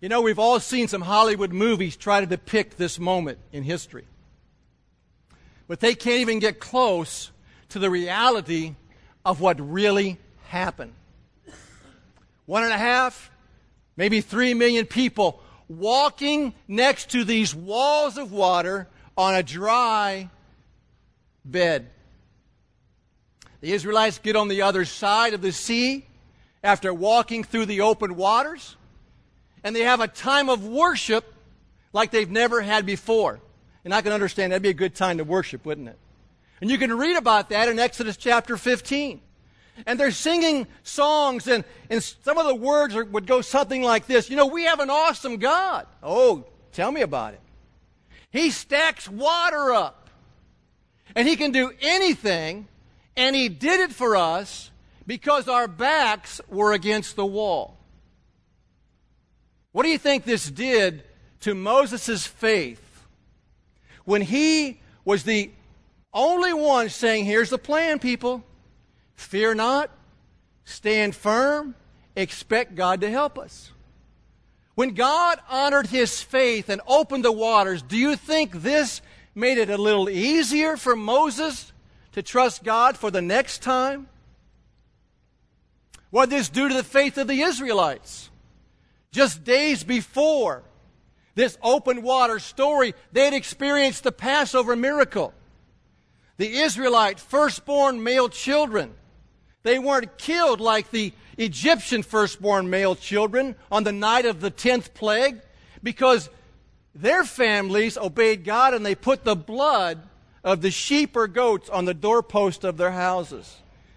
You 0.00 0.08
know, 0.08 0.20
we've 0.20 0.38
all 0.38 0.60
seen 0.60 0.88
some 0.88 1.00
Hollywood 1.00 1.52
movies 1.52 1.96
try 1.96 2.20
to 2.20 2.26
depict 2.26 2.76
this 2.76 2.98
moment 2.98 3.38
in 3.52 3.62
history. 3.62 4.04
But 5.68 5.80
they 5.80 5.94
can't 5.94 6.20
even 6.20 6.38
get 6.38 6.60
close 6.60 7.32
to 7.70 7.78
the 7.78 7.90
reality 7.90 8.74
of 9.24 9.40
what 9.40 9.58
really 9.58 10.18
happened. 10.46 10.92
One 12.46 12.62
and 12.62 12.72
a 12.72 12.78
half, 12.78 13.30
maybe 13.96 14.20
three 14.20 14.54
million 14.54 14.86
people 14.86 15.42
walking 15.68 16.54
next 16.68 17.10
to 17.10 17.24
these 17.24 17.54
walls 17.54 18.18
of 18.18 18.32
water 18.32 18.88
on 19.16 19.34
a 19.34 19.42
dry 19.42 20.30
bed. 21.44 21.90
The 23.60 23.72
Israelites 23.72 24.18
get 24.18 24.36
on 24.36 24.48
the 24.48 24.62
other 24.62 24.84
side 24.84 25.34
of 25.34 25.42
the 25.42 25.52
sea 25.52 26.06
after 26.62 26.92
walking 26.94 27.42
through 27.42 27.66
the 27.66 27.80
open 27.80 28.16
waters 28.16 28.76
and 29.64 29.74
they 29.74 29.80
have 29.80 30.00
a 30.00 30.06
time 30.06 30.48
of 30.48 30.64
worship 30.64 31.34
like 31.92 32.12
they've 32.12 32.30
never 32.30 32.60
had 32.60 32.86
before. 32.86 33.40
And 33.84 33.94
I 33.94 34.02
can 34.02 34.12
understand 34.12 34.52
that'd 34.52 34.62
be 34.62 34.68
a 34.68 34.74
good 34.74 34.94
time 34.94 35.18
to 35.18 35.24
worship, 35.24 35.64
wouldn't 35.64 35.88
it? 35.88 35.98
And 36.60 36.70
you 36.70 36.78
can 36.78 36.96
read 36.96 37.16
about 37.16 37.48
that 37.50 37.68
in 37.68 37.78
Exodus 37.78 38.16
chapter 38.16 38.56
15. 38.56 39.20
And 39.84 40.00
they're 40.00 40.10
singing 40.10 40.66
songs, 40.82 41.46
and, 41.46 41.64
and 41.90 42.02
some 42.02 42.38
of 42.38 42.46
the 42.46 42.54
words 42.54 42.96
are, 42.96 43.04
would 43.04 43.26
go 43.26 43.40
something 43.42 43.82
like 43.82 44.06
this 44.06 44.30
You 44.30 44.36
know, 44.36 44.46
we 44.46 44.64
have 44.64 44.80
an 44.80 44.90
awesome 44.90 45.36
God. 45.36 45.86
Oh, 46.02 46.46
tell 46.72 46.90
me 46.90 47.02
about 47.02 47.34
it. 47.34 47.40
He 48.30 48.50
stacks 48.50 49.08
water 49.08 49.72
up, 49.72 50.08
and 51.14 51.28
He 51.28 51.36
can 51.36 51.52
do 51.52 51.72
anything, 51.80 52.68
and 53.16 53.36
He 53.36 53.48
did 53.48 53.80
it 53.80 53.92
for 53.92 54.16
us 54.16 54.70
because 55.06 55.48
our 55.48 55.68
backs 55.68 56.40
were 56.48 56.72
against 56.72 57.16
the 57.16 57.26
wall. 57.26 57.76
What 59.72 59.82
do 59.82 59.90
you 59.90 59.98
think 59.98 60.24
this 60.24 60.50
did 60.50 61.04
to 61.40 61.54
Moses' 61.54 62.26
faith 62.26 63.04
when 64.06 64.22
he 64.22 64.80
was 65.04 65.24
the 65.24 65.50
only 66.14 66.54
one 66.54 66.88
saying, 66.88 67.26
Here's 67.26 67.50
the 67.50 67.58
plan, 67.58 67.98
people. 67.98 68.42
Fear 69.16 69.54
not, 69.54 69.90
stand 70.64 71.14
firm, 71.14 71.74
expect 72.14 72.74
God 72.74 73.00
to 73.00 73.10
help 73.10 73.38
us. 73.38 73.72
When 74.74 74.94
God 74.94 75.40
honored 75.48 75.86
his 75.86 76.22
faith 76.22 76.68
and 76.68 76.80
opened 76.86 77.24
the 77.24 77.32
waters, 77.32 77.82
do 77.82 77.96
you 77.96 78.14
think 78.14 78.62
this 78.62 79.00
made 79.34 79.58
it 79.58 79.70
a 79.70 79.78
little 79.78 80.08
easier 80.08 80.76
for 80.76 80.94
Moses 80.94 81.72
to 82.12 82.22
trust 82.22 82.62
God 82.62 82.96
for 82.96 83.10
the 83.10 83.22
next 83.22 83.62
time? 83.62 84.08
What 86.10 86.30
did 86.30 86.38
this 86.38 86.48
do 86.48 86.68
to 86.68 86.74
the 86.74 86.84
faith 86.84 87.18
of 87.18 87.26
the 87.26 87.42
Israelites? 87.42 88.30
Just 89.12 89.44
days 89.44 89.82
before 89.82 90.62
this 91.34 91.58
open 91.62 92.02
water 92.02 92.38
story, 92.38 92.94
they 93.12 93.24
had 93.24 93.34
experienced 93.34 94.04
the 94.04 94.12
Passover 94.12 94.76
miracle. 94.76 95.32
The 96.38 96.58
Israelite 96.58 97.18
firstborn 97.20 98.02
male 98.02 98.28
children, 98.28 98.94
they 99.66 99.78
weren't 99.78 100.16
killed 100.16 100.60
like 100.60 100.90
the 100.90 101.12
Egyptian 101.36 102.02
firstborn 102.02 102.70
male 102.70 102.94
children 102.94 103.56
on 103.70 103.84
the 103.84 103.92
night 103.92 104.24
of 104.24 104.40
the 104.40 104.50
10th 104.50 104.94
plague 104.94 105.40
because 105.82 106.30
their 106.94 107.24
families 107.24 107.98
obeyed 107.98 108.44
God 108.44 108.74
and 108.74 108.86
they 108.86 108.94
put 108.94 109.24
the 109.24 109.36
blood 109.36 110.00
of 110.44 110.62
the 110.62 110.70
sheep 110.70 111.16
or 111.16 111.26
goats 111.26 111.68
on 111.68 111.84
the 111.84 111.94
doorpost 111.94 112.62
of 112.62 112.76
their 112.76 112.92
houses. 112.92 113.56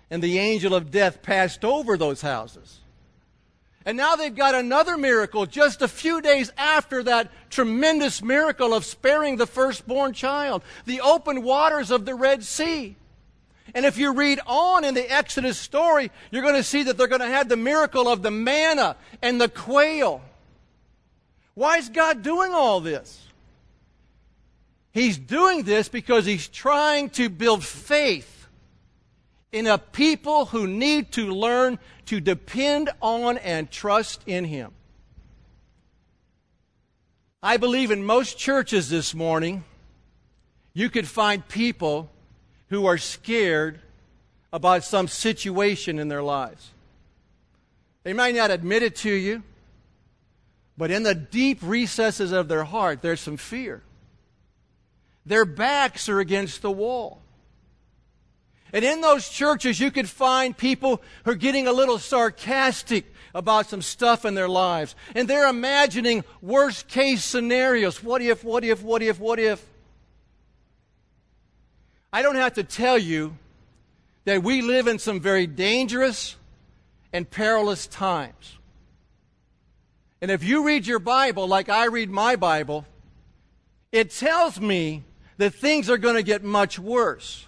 And 0.09 0.23
the 0.23 0.39
angel 0.39 0.73
of 0.73 0.89
death 0.89 1.21
passed 1.21 1.63
over 1.63 1.95
those 1.97 2.21
houses. 2.21 2.79
And 3.85 3.95
now 3.95 4.15
they've 4.15 4.35
got 4.35 4.55
another 4.55 4.97
miracle 4.97 5.45
just 5.45 5.81
a 5.83 5.87
few 5.87 6.19
days 6.19 6.51
after 6.57 7.03
that 7.03 7.31
tremendous 7.49 8.21
miracle 8.23 8.73
of 8.73 8.85
sparing 8.85 9.37
the 9.37 9.47
firstborn 9.47 10.13
child 10.13 10.63
the 10.85 11.01
open 11.01 11.43
waters 11.43 11.91
of 11.91 12.05
the 12.05 12.15
Red 12.15 12.43
Sea. 12.43 12.95
And 13.73 13.85
if 13.85 13.97
you 13.97 14.13
read 14.13 14.39
on 14.45 14.83
in 14.83 14.93
the 14.93 15.11
Exodus 15.11 15.57
story, 15.57 16.11
you're 16.31 16.41
going 16.41 16.55
to 16.55 16.63
see 16.63 16.83
that 16.83 16.97
they're 16.97 17.07
going 17.07 17.21
to 17.21 17.27
have 17.27 17.49
the 17.49 17.57
miracle 17.57 18.07
of 18.07 18.21
the 18.21 18.31
manna 18.31 18.95
and 19.21 19.39
the 19.39 19.49
quail. 19.49 20.21
Why 21.53 21.77
is 21.77 21.89
God 21.89 22.21
doing 22.23 22.53
all 22.53 22.79
this? 22.79 23.25
He's 24.91 25.17
doing 25.17 25.63
this 25.63 25.89
because 25.89 26.25
He's 26.25 26.47
trying 26.47 27.09
to 27.11 27.29
build 27.29 27.63
faith 27.63 28.47
in 29.51 29.67
a 29.67 29.77
people 29.77 30.45
who 30.45 30.67
need 30.67 31.11
to 31.13 31.33
learn 31.33 31.79
to 32.05 32.19
depend 32.19 32.89
on 33.01 33.37
and 33.37 33.69
trust 33.69 34.23
in 34.25 34.45
Him. 34.45 34.71
I 37.41 37.57
believe 37.57 37.91
in 37.91 38.03
most 38.03 38.37
churches 38.37 38.89
this 38.89 39.15
morning, 39.15 39.63
you 40.73 40.89
could 40.89 41.07
find 41.07 41.47
people 41.47 42.09
who 42.69 42.85
are 42.85 42.97
scared 42.97 43.79
about 44.51 44.83
some 44.83 45.07
situation 45.07 45.99
in 45.99 46.07
their 46.07 46.23
lives. 46.23 46.71
They 48.03 48.13
might 48.13 48.35
not 48.35 48.51
admit 48.51 48.83
it 48.83 48.95
to 48.97 49.11
you, 49.11 49.43
but 50.77 50.91
in 50.91 51.03
the 51.03 51.15
deep 51.15 51.59
recesses 51.61 52.31
of 52.31 52.47
their 52.47 52.63
heart, 52.63 53.01
there's 53.01 53.19
some 53.19 53.37
fear. 53.37 53.83
Their 55.25 55.45
backs 55.45 56.09
are 56.09 56.19
against 56.19 56.61
the 56.61 56.71
wall. 56.71 57.21
And 58.71 58.85
in 58.85 59.01
those 59.01 59.29
churches, 59.29 59.79
you 59.79 59.91
could 59.91 60.07
find 60.07 60.55
people 60.55 61.01
who 61.25 61.31
are 61.31 61.35
getting 61.35 61.67
a 61.67 61.71
little 61.71 61.97
sarcastic 61.97 63.13
about 63.33 63.67
some 63.67 63.81
stuff 63.81 64.25
in 64.25 64.35
their 64.35 64.49
lives. 64.49 64.95
And 65.15 65.27
they're 65.27 65.49
imagining 65.49 66.23
worst 66.41 66.87
case 66.87 67.23
scenarios. 67.23 68.03
What 68.03 68.21
if, 68.21 68.43
what 68.43 68.63
if, 68.63 68.81
what 68.83 69.01
if, 69.01 69.19
what 69.19 69.39
if? 69.39 69.63
I 72.11 72.21
don't 72.21 72.35
have 72.35 72.53
to 72.53 72.63
tell 72.63 72.97
you 72.97 73.37
that 74.25 74.43
we 74.43 74.61
live 74.61 74.87
in 74.87 74.99
some 74.99 75.19
very 75.19 75.47
dangerous 75.47 76.35
and 77.13 77.29
perilous 77.29 77.87
times. 77.87 78.57
And 80.21 80.31
if 80.31 80.43
you 80.43 80.65
read 80.65 80.85
your 80.85 80.99
Bible 80.99 81.47
like 81.47 81.69
I 81.69 81.85
read 81.85 82.09
my 82.09 82.35
Bible, 82.35 82.85
it 83.91 84.11
tells 84.11 84.59
me 84.59 85.03
that 85.37 85.53
things 85.53 85.89
are 85.89 85.97
going 85.97 86.15
to 86.15 86.23
get 86.23 86.43
much 86.43 86.77
worse 86.77 87.45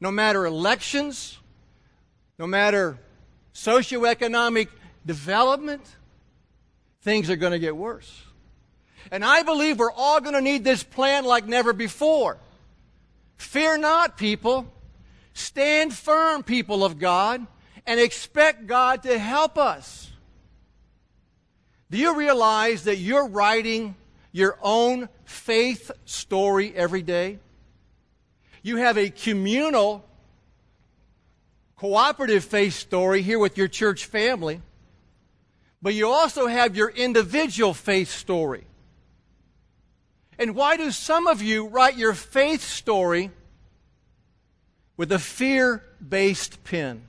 no 0.00 0.10
matter 0.10 0.46
elections, 0.46 1.38
no 2.38 2.46
matter 2.46 2.98
socioeconomic 3.54 4.68
development, 5.04 5.82
things 7.02 7.28
are 7.28 7.36
going 7.36 7.52
to 7.52 7.58
get 7.58 7.76
worse. 7.76 8.22
And 9.10 9.24
I 9.24 9.42
believe 9.42 9.78
we're 9.78 9.92
all 9.92 10.20
going 10.20 10.34
to 10.34 10.40
need 10.40 10.64
this 10.64 10.82
plan 10.82 11.24
like 11.24 11.46
never 11.46 11.72
before. 11.72 12.38
Fear 13.40 13.78
not, 13.78 14.18
people. 14.18 14.70
Stand 15.32 15.94
firm, 15.94 16.42
people 16.42 16.84
of 16.84 16.98
God, 16.98 17.46
and 17.86 17.98
expect 17.98 18.66
God 18.66 19.02
to 19.04 19.18
help 19.18 19.56
us. 19.56 20.10
Do 21.90 21.96
you 21.96 22.14
realize 22.14 22.84
that 22.84 22.98
you're 22.98 23.26
writing 23.26 23.96
your 24.30 24.58
own 24.60 25.08
faith 25.24 25.90
story 26.04 26.72
every 26.76 27.00
day? 27.00 27.38
You 28.62 28.76
have 28.76 28.98
a 28.98 29.08
communal, 29.08 30.04
cooperative 31.76 32.44
faith 32.44 32.74
story 32.74 33.22
here 33.22 33.38
with 33.38 33.56
your 33.56 33.68
church 33.68 34.04
family, 34.04 34.60
but 35.80 35.94
you 35.94 36.08
also 36.08 36.46
have 36.46 36.76
your 36.76 36.90
individual 36.90 37.72
faith 37.72 38.10
story. 38.10 38.66
And 40.40 40.54
why 40.54 40.78
do 40.78 40.90
some 40.90 41.26
of 41.26 41.42
you 41.42 41.66
write 41.66 41.98
your 41.98 42.14
faith 42.14 42.62
story 42.62 43.30
with 44.96 45.12
a 45.12 45.18
fear 45.18 45.84
based 46.06 46.64
pen? 46.64 47.02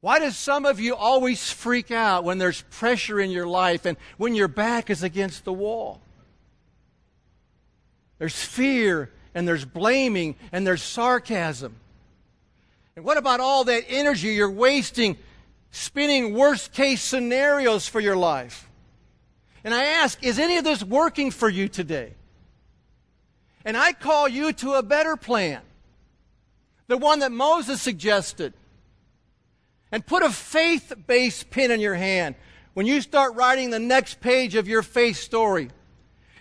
Why 0.00 0.18
does 0.18 0.38
some 0.38 0.64
of 0.64 0.80
you 0.80 0.96
always 0.96 1.52
freak 1.52 1.90
out 1.90 2.24
when 2.24 2.38
there's 2.38 2.62
pressure 2.62 3.20
in 3.20 3.30
your 3.30 3.46
life 3.46 3.84
and 3.84 3.98
when 4.16 4.34
your 4.34 4.48
back 4.48 4.88
is 4.88 5.02
against 5.02 5.44
the 5.44 5.52
wall? 5.52 6.00
There's 8.18 8.42
fear 8.42 9.10
and 9.34 9.46
there's 9.46 9.66
blaming 9.66 10.36
and 10.50 10.66
there's 10.66 10.82
sarcasm. 10.82 11.76
And 12.96 13.04
what 13.04 13.18
about 13.18 13.40
all 13.40 13.64
that 13.64 13.84
energy 13.88 14.28
you're 14.28 14.50
wasting 14.50 15.18
spinning 15.72 16.32
worst 16.32 16.72
case 16.72 17.02
scenarios 17.02 17.86
for 17.86 18.00
your 18.00 18.16
life? 18.16 18.66
And 19.64 19.74
I 19.74 19.84
ask, 19.84 20.22
is 20.22 20.38
any 20.38 20.58
of 20.58 20.64
this 20.64 20.84
working 20.84 21.30
for 21.30 21.48
you 21.48 21.68
today? 21.68 22.12
And 23.64 23.76
I 23.76 23.94
call 23.94 24.28
you 24.28 24.52
to 24.52 24.74
a 24.74 24.82
better 24.82 25.16
plan. 25.16 25.62
The 26.86 26.98
one 26.98 27.20
that 27.20 27.32
Moses 27.32 27.80
suggested. 27.80 28.52
And 29.90 30.04
put 30.04 30.22
a 30.22 30.30
faith 30.30 30.92
based 31.06 31.50
pen 31.50 31.70
in 31.70 31.80
your 31.80 31.94
hand 31.94 32.34
when 32.74 32.84
you 32.84 33.00
start 33.00 33.34
writing 33.36 33.70
the 33.70 33.78
next 33.78 34.20
page 34.20 34.54
of 34.54 34.68
your 34.68 34.82
faith 34.82 35.16
story. 35.16 35.70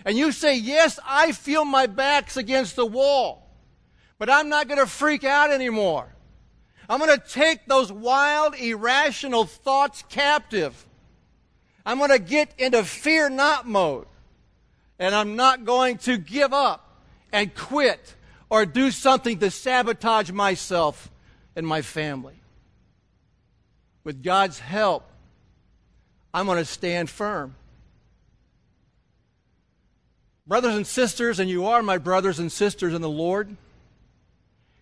And 0.03 0.17
you 0.17 0.31
say, 0.31 0.57
Yes, 0.57 0.99
I 1.07 1.31
feel 1.31 1.63
my 1.63 1.88
back's 1.88 2.36
against 2.36 2.75
the 2.75 2.86
wall, 2.86 3.47
but 4.17 4.29
I'm 4.29 4.49
not 4.49 4.67
going 4.67 4.79
to 4.79 4.88
freak 4.88 5.23
out 5.23 5.51
anymore. 5.51 6.13
I'm 6.89 6.99
going 6.99 7.17
to 7.17 7.25
take 7.25 7.67
those 7.67 7.91
wild, 7.91 8.55
irrational 8.55 9.45
thoughts 9.45 10.03
captive. 10.09 10.86
I'm 11.86 11.98
going 11.98 12.12
to 12.12 12.19
get 12.19 12.54
into 12.58 12.84
fear 12.84 13.30
not 13.30 13.67
mode. 13.67 14.08
And 15.00 15.13
I'm 15.13 15.36
not 15.36 15.65
going 15.65 15.98
to 16.00 16.17
give 16.17 16.54
up 16.54 17.02
and 17.32 17.54
quit 17.54 18.15
or 18.50 18.65
do 18.65 18.91
something 18.91 19.39
to 19.39 19.50
sabotage 19.50 20.32
myself 20.32 21.12
and 21.56 21.65
my 21.65 21.82
family. 21.82 22.36
With 24.04 24.24
God's 24.24 24.60
help, 24.60 25.10
I'm 26.34 26.46
going 26.46 26.60
to 26.60 26.65
stand 26.65 27.10
firm. 27.10 27.56
Brothers 30.46 30.76
and 30.76 30.86
sisters, 30.86 31.39
and 31.39 31.50
you 31.50 31.65
are 31.65 31.82
my 31.82 31.98
brothers 31.98 32.38
and 32.38 32.52
sisters 32.52 32.93
in 32.93 33.02
the 33.02 33.10
Lord, 33.10 33.56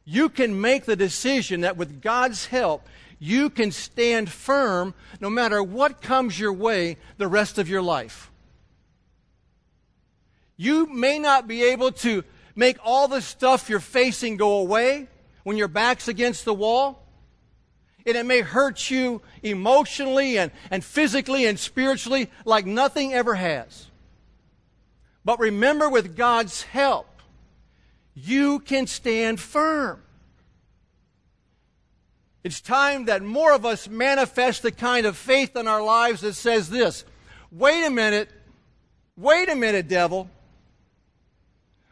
you 0.06 0.30
can 0.30 0.60
make 0.60 0.86
the 0.86 0.96
decision 0.96 1.62
that 1.62 1.78
with 1.78 2.02
God's 2.02 2.48
help, 2.48 2.88
you 3.24 3.52
can 3.52 3.70
stand 3.70 4.32
firm 4.32 4.96
no 5.20 5.30
matter 5.30 5.62
what 5.62 6.02
comes 6.02 6.40
your 6.40 6.52
way 6.52 6.98
the 7.20 7.28
rest 7.28 7.60
of 7.60 7.70
your 7.70 7.84
life. 7.84 8.32
You 10.58 10.88
may 10.88 11.20
not 11.20 11.48
be 11.48 11.62
able 11.66 11.92
to 11.92 12.24
make 12.56 12.78
all 12.84 13.08
the 13.08 13.22
stuff 13.22 13.70
you're 13.70 13.80
facing 13.80 14.38
go 14.38 14.58
away 14.58 15.08
when 15.44 15.56
your 15.56 15.68
back's 15.68 16.08
against 16.08 16.46
the 16.46 16.54
wall. 16.54 17.06
And 18.08 18.18
it 18.18 18.26
may 18.26 18.42
hurt 18.42 18.90
you 18.90 19.22
emotionally 19.44 20.40
and, 20.40 20.50
and 20.72 20.84
physically 20.84 21.46
and 21.46 21.60
spiritually 21.60 22.28
like 22.44 22.66
nothing 22.66 23.14
ever 23.14 23.36
has. 23.36 23.86
But 25.24 25.38
remember, 25.38 25.88
with 25.88 26.16
God's 26.16 26.64
help, 26.64 27.22
you 28.16 28.62
can 28.62 28.88
stand 28.88 29.40
firm. 29.40 30.02
It's 32.44 32.60
time 32.60 33.06
that 33.06 33.22
more 33.22 33.54
of 33.54 33.66
us 33.66 33.88
manifest 33.88 34.64
the 34.64 34.72
kind 34.72 35.06
of 35.06 35.16
faith 35.16 35.56
in 35.56 35.68
our 35.68 35.84
lives 35.84 36.22
that 36.22 36.34
says 36.34 36.70
this 36.70 37.06
wait 37.52 37.86
a 37.86 37.90
minute, 37.90 38.30
wait 39.16 39.50
a 39.50 39.56
minute, 39.56 39.88
devil. 39.88 40.30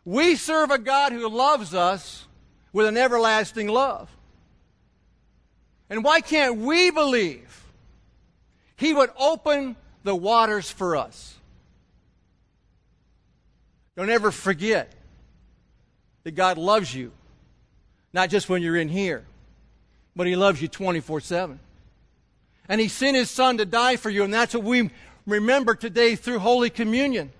We 0.05 0.35
serve 0.35 0.71
a 0.71 0.79
God 0.79 1.11
who 1.11 1.29
loves 1.29 1.75
us 1.75 2.25
with 2.73 2.87
an 2.87 2.97
everlasting 2.97 3.67
love. 3.67 4.09
And 5.89 6.03
why 6.03 6.21
can't 6.21 6.57
we 6.57 6.89
believe 6.89 7.63
He 8.75 8.93
would 8.93 9.11
open 9.19 9.75
the 10.03 10.15
waters 10.15 10.71
for 10.71 10.95
us? 10.95 11.35
Don't 13.95 14.09
ever 14.09 14.31
forget 14.31 14.91
that 16.23 16.31
God 16.31 16.57
loves 16.57 16.95
you, 16.95 17.11
not 18.13 18.29
just 18.29 18.49
when 18.49 18.63
you're 18.63 18.77
in 18.77 18.89
here 18.89 19.25
but 20.15 20.27
He 20.27 20.35
loves 20.35 20.61
you 20.61 20.67
24 20.67 21.21
7. 21.21 21.59
And 22.67 22.81
He 22.81 22.87
sent 22.87 23.15
His 23.15 23.29
Son 23.29 23.57
to 23.57 23.65
die 23.65 23.95
for 23.95 24.09
you, 24.09 24.23
and 24.23 24.33
that's 24.33 24.53
what 24.53 24.63
we 24.63 24.89
remember 25.25 25.75
today 25.75 26.15
through 26.15 26.39
Holy 26.39 26.69
Communion. 26.69 27.31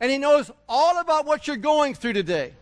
And 0.00 0.10
He 0.10 0.18
knows 0.18 0.50
all 0.68 1.00
about 1.00 1.26
what 1.26 1.46
you're 1.46 1.56
going 1.56 1.94
through 1.94 2.14
today. 2.14 2.54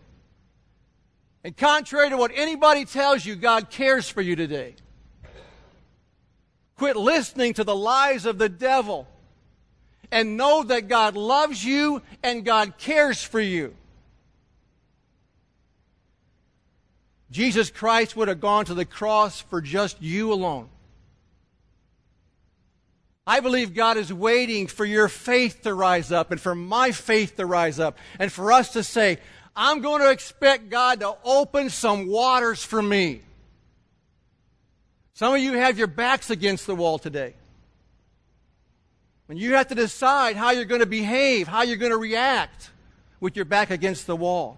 And 1.43 1.57
contrary 1.57 2.09
to 2.09 2.17
what 2.17 2.31
anybody 2.35 2.85
tells 2.85 3.25
you, 3.25 3.35
God 3.35 3.69
cares 3.69 4.07
for 4.07 4.21
you 4.21 4.35
today. 4.35 4.75
Quit 6.77 6.95
listening 6.95 7.53
to 7.55 7.63
the 7.63 7.75
lies 7.75 8.25
of 8.25 8.37
the 8.37 8.49
devil 8.49 9.07
and 10.11 10.37
know 10.37 10.63
that 10.63 10.87
God 10.87 11.15
loves 11.15 11.63
you 11.63 12.01
and 12.23 12.45
God 12.45 12.77
cares 12.77 13.23
for 13.23 13.39
you. 13.39 13.75
Jesus 17.31 17.71
Christ 17.71 18.15
would 18.15 18.27
have 18.27 18.41
gone 18.41 18.65
to 18.65 18.73
the 18.73 18.85
cross 18.85 19.39
for 19.41 19.61
just 19.61 20.01
you 20.01 20.33
alone. 20.33 20.69
I 23.25 23.39
believe 23.39 23.73
God 23.73 23.97
is 23.97 24.11
waiting 24.11 24.67
for 24.67 24.83
your 24.83 25.07
faith 25.07 25.61
to 25.61 25.73
rise 25.73 26.11
up 26.11 26.31
and 26.31 26.41
for 26.41 26.53
my 26.53 26.91
faith 26.91 27.37
to 27.37 27.45
rise 27.45 27.79
up 27.79 27.97
and 28.19 28.31
for 28.31 28.51
us 28.51 28.73
to 28.73 28.83
say, 28.83 29.19
I'm 29.55 29.81
going 29.81 30.01
to 30.01 30.11
expect 30.11 30.69
God 30.69 30.99
to 30.99 31.15
open 31.23 31.69
some 31.69 32.07
waters 32.07 32.63
for 32.63 32.81
me. 32.81 33.21
Some 35.13 35.35
of 35.35 35.39
you 35.39 35.53
have 35.53 35.77
your 35.77 35.87
backs 35.87 36.29
against 36.29 36.67
the 36.67 36.75
wall 36.75 36.99
today. 36.99 37.35
And 39.29 39.39
you 39.39 39.53
have 39.53 39.67
to 39.67 39.75
decide 39.75 40.35
how 40.35 40.51
you're 40.51 40.65
going 40.65 40.81
to 40.81 40.85
behave, 40.85 41.47
how 41.47 41.61
you're 41.61 41.77
going 41.77 41.91
to 41.91 41.97
react 41.97 42.71
with 43.21 43.37
your 43.37 43.45
back 43.45 43.69
against 43.69 44.07
the 44.07 44.15
wall. 44.15 44.57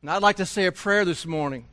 And 0.00 0.10
I'd 0.10 0.22
like 0.22 0.36
to 0.36 0.46
say 0.46 0.66
a 0.66 0.72
prayer 0.72 1.04
this 1.04 1.26
morning 1.26 1.66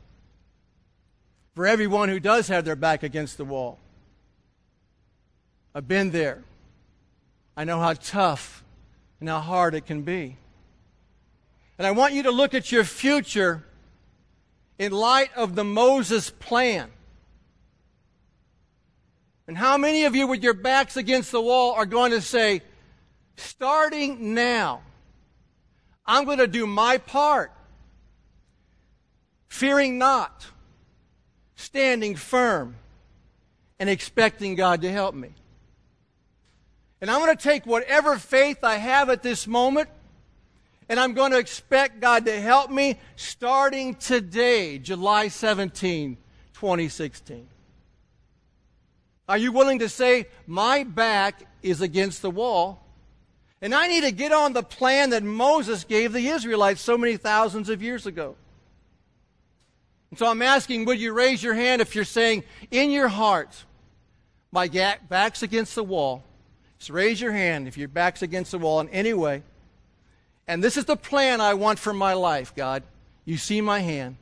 for 1.54 1.66
everyone 1.66 2.08
who 2.08 2.20
does 2.20 2.48
have 2.48 2.64
their 2.64 2.76
back 2.76 3.02
against 3.02 3.38
the 3.38 3.44
wall. 3.44 3.78
I've 5.74 5.88
been 5.88 6.10
there. 6.10 6.42
I 7.56 7.64
know 7.64 7.80
how 7.80 7.94
tough 7.94 8.62
and 9.20 9.28
how 9.28 9.40
hard 9.40 9.74
it 9.74 9.86
can 9.86 10.02
be. 10.02 10.36
And 11.78 11.86
I 11.86 11.92
want 11.92 12.12
you 12.12 12.24
to 12.24 12.30
look 12.30 12.54
at 12.54 12.70
your 12.70 12.84
future 12.84 13.64
in 14.78 14.92
light 14.92 15.30
of 15.34 15.54
the 15.54 15.64
Moses 15.64 16.30
plan. 16.30 16.90
And 19.46 19.56
how 19.56 19.78
many 19.78 20.04
of 20.04 20.14
you, 20.14 20.26
with 20.26 20.42
your 20.42 20.54
backs 20.54 20.96
against 20.96 21.32
the 21.32 21.40
wall, 21.40 21.72
are 21.72 21.86
going 21.86 22.10
to 22.10 22.20
say, 22.20 22.60
starting 23.36 24.34
now, 24.34 24.82
I'm 26.04 26.24
going 26.26 26.38
to 26.38 26.46
do 26.46 26.66
my 26.66 26.98
part 26.98 27.52
fearing 29.48 29.98
not, 29.98 30.46
standing 31.56 32.16
firm, 32.16 32.76
and 33.78 33.88
expecting 33.88 34.54
God 34.54 34.82
to 34.82 34.90
help 34.90 35.14
me. 35.14 35.30
And 37.00 37.10
I'm 37.10 37.20
going 37.20 37.36
to 37.36 37.42
take 37.42 37.64
whatever 37.64 38.18
faith 38.18 38.58
I 38.62 38.76
have 38.76 39.08
at 39.08 39.22
this 39.22 39.46
moment, 39.46 39.88
and 40.88 40.98
I'm 40.98 41.14
going 41.14 41.32
to 41.32 41.38
expect 41.38 42.00
God 42.00 42.24
to 42.26 42.40
help 42.40 42.70
me 42.70 42.98
starting 43.16 43.94
today, 43.94 44.78
July 44.78 45.28
17, 45.28 46.16
2016. 46.54 47.46
Are 49.28 49.38
you 49.38 49.52
willing 49.52 49.80
to 49.80 49.88
say, 49.88 50.26
My 50.46 50.84
back 50.84 51.42
is 51.62 51.80
against 51.82 52.22
the 52.22 52.30
wall, 52.30 52.84
and 53.60 53.74
I 53.74 53.86
need 53.86 54.02
to 54.02 54.12
get 54.12 54.32
on 54.32 54.54
the 54.54 54.62
plan 54.62 55.10
that 55.10 55.22
Moses 55.22 55.84
gave 55.84 56.12
the 56.12 56.28
Israelites 56.28 56.80
so 56.80 56.96
many 56.96 57.16
thousands 57.16 57.68
of 57.68 57.82
years 57.82 58.06
ago? 58.06 58.36
And 60.10 60.18
so 60.18 60.26
I'm 60.26 60.42
asking, 60.42 60.84
would 60.86 61.00
you 61.00 61.12
raise 61.12 61.42
your 61.42 61.54
hand 61.54 61.82
if 61.82 61.94
you're 61.94 62.04
saying 62.04 62.44
in 62.70 62.90
your 62.90 63.08
heart, 63.08 63.64
my 64.50 64.68
back's 65.08 65.42
against 65.42 65.74
the 65.74 65.84
wall. 65.84 66.24
Just 66.78 66.90
raise 66.90 67.20
your 67.20 67.32
hand 67.32 67.68
if 67.68 67.76
your 67.76 67.88
back's 67.88 68.22
against 68.22 68.52
the 68.52 68.58
wall 68.58 68.80
in 68.80 68.88
any 68.88 69.12
way. 69.12 69.42
And 70.46 70.64
this 70.64 70.76
is 70.76 70.86
the 70.86 70.96
plan 70.96 71.40
I 71.40 71.54
want 71.54 71.78
for 71.78 71.92
my 71.92 72.14
life, 72.14 72.54
God. 72.54 72.82
You 73.24 73.36
see 73.36 73.60
my 73.60 73.80
hand. 73.80 74.16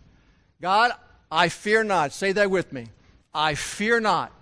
God, 0.60 0.90
I 1.30 1.48
fear 1.48 1.84
not. 1.84 2.12
Say 2.12 2.32
that 2.32 2.50
with 2.50 2.72
me. 2.72 2.88
I 3.32 3.54
fear 3.54 4.00
not. 4.00 4.32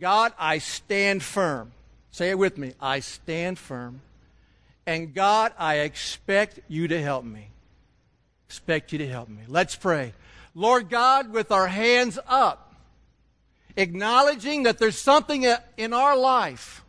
God, 0.00 0.32
I 0.38 0.58
stand 0.58 1.22
firm. 1.22 1.72
Say 2.10 2.30
it 2.30 2.38
with 2.38 2.58
me. 2.58 2.72
I 2.80 3.00
stand 3.00 3.58
firm. 3.58 4.00
And 4.86 5.14
God, 5.14 5.52
I 5.58 5.76
expect 5.76 6.60
you 6.66 6.88
to 6.88 7.00
help 7.00 7.24
me. 7.24 7.50
Expect 8.48 8.92
you 8.92 8.98
to 8.98 9.08
help 9.08 9.28
me. 9.28 9.42
Let's 9.48 9.74
pray. 9.74 10.12
Lord 10.54 10.88
God, 10.88 11.32
with 11.32 11.50
our 11.50 11.66
hands 11.66 12.18
up, 12.26 12.74
acknowledging 13.76 14.62
that 14.62 14.78
there's 14.78 14.98
something 14.98 15.46
in 15.76 15.92
our 15.92 16.16
life 16.16 16.82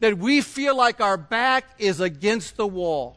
that 0.00 0.18
we 0.18 0.40
feel 0.40 0.76
like 0.76 1.00
our 1.00 1.16
back 1.16 1.64
is 1.78 2.00
against 2.00 2.56
the 2.56 2.66
wall. 2.66 3.16